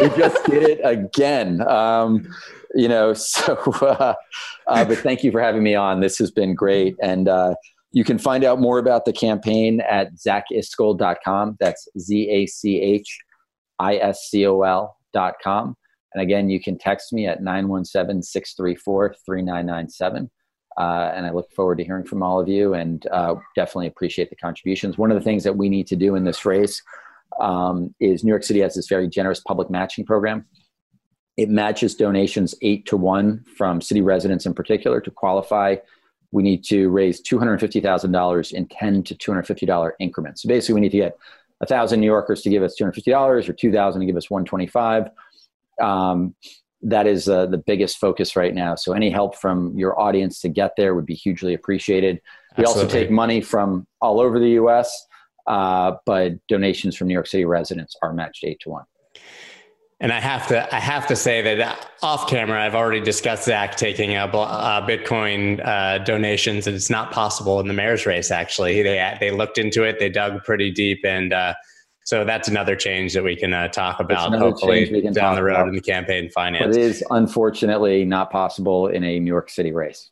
[0.00, 1.60] we just did it again.
[1.62, 2.26] Um,
[2.74, 4.14] you know, so uh,
[4.66, 6.00] uh, but thank you for having me on.
[6.00, 7.28] This has been great and.
[7.28, 7.54] Uh,
[7.92, 11.56] you can find out more about the campaign at zachiscol.com.
[11.58, 13.20] That's Z A C H
[13.78, 15.76] I S C O L.com.
[16.16, 20.30] And again, you can text me at 917 634 3997.
[20.78, 24.30] Uh, and I look forward to hearing from all of you and uh, definitely appreciate
[24.30, 24.96] the contributions.
[24.98, 26.82] One of the things that we need to do in this race
[27.38, 30.46] um, is New York City has this very generous public matching program.
[31.36, 35.76] It matches donations eight to one from city residents in particular to qualify
[36.32, 40.42] we need to raise $250,000 in 10 to $250 increments.
[40.42, 41.16] So basically, we need to get
[41.58, 45.08] 1,000 New Yorkers to give us $250 or 2,000 to give us 125
[45.82, 46.34] um,
[46.82, 48.74] That is uh, the biggest focus right now.
[48.76, 52.20] So any help from your audience to get there would be hugely appreciated.
[52.56, 52.82] We Absolutely.
[52.84, 55.06] also take money from all over the U.S.,
[55.46, 58.84] uh, but donations from New York City residents are matched eight to one.
[59.98, 63.76] And I have to, I have to say that off camera, I've already discussed Zach
[63.76, 68.30] taking a, a Bitcoin uh, donations, and it's not possible in the mayor's race.
[68.30, 71.54] Actually, they they looked into it, they dug pretty deep, and uh,
[72.06, 75.68] so that's another change that we can uh, talk about hopefully down the road about.
[75.68, 76.76] in the campaign finance.
[76.76, 80.08] But it is unfortunately not possible in a New York City race.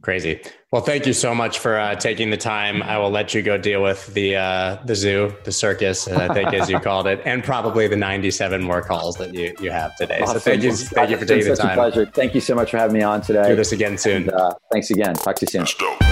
[0.00, 0.40] Crazy.
[0.70, 2.82] Well, thank you so much for uh, taking the time.
[2.82, 6.54] I will let you go deal with the uh, the zoo, the circus, I think
[6.54, 10.20] as you called it, and probably the 97 more calls that you, you have today.
[10.22, 10.36] Awesome.
[10.36, 11.76] So thank you, thank you for taking the time.
[11.76, 12.06] pleasure.
[12.06, 13.46] Thank you so much for having me on today.
[13.46, 14.22] Do this again soon.
[14.22, 15.14] And, uh, thanks again.
[15.14, 16.11] Talk to you soon.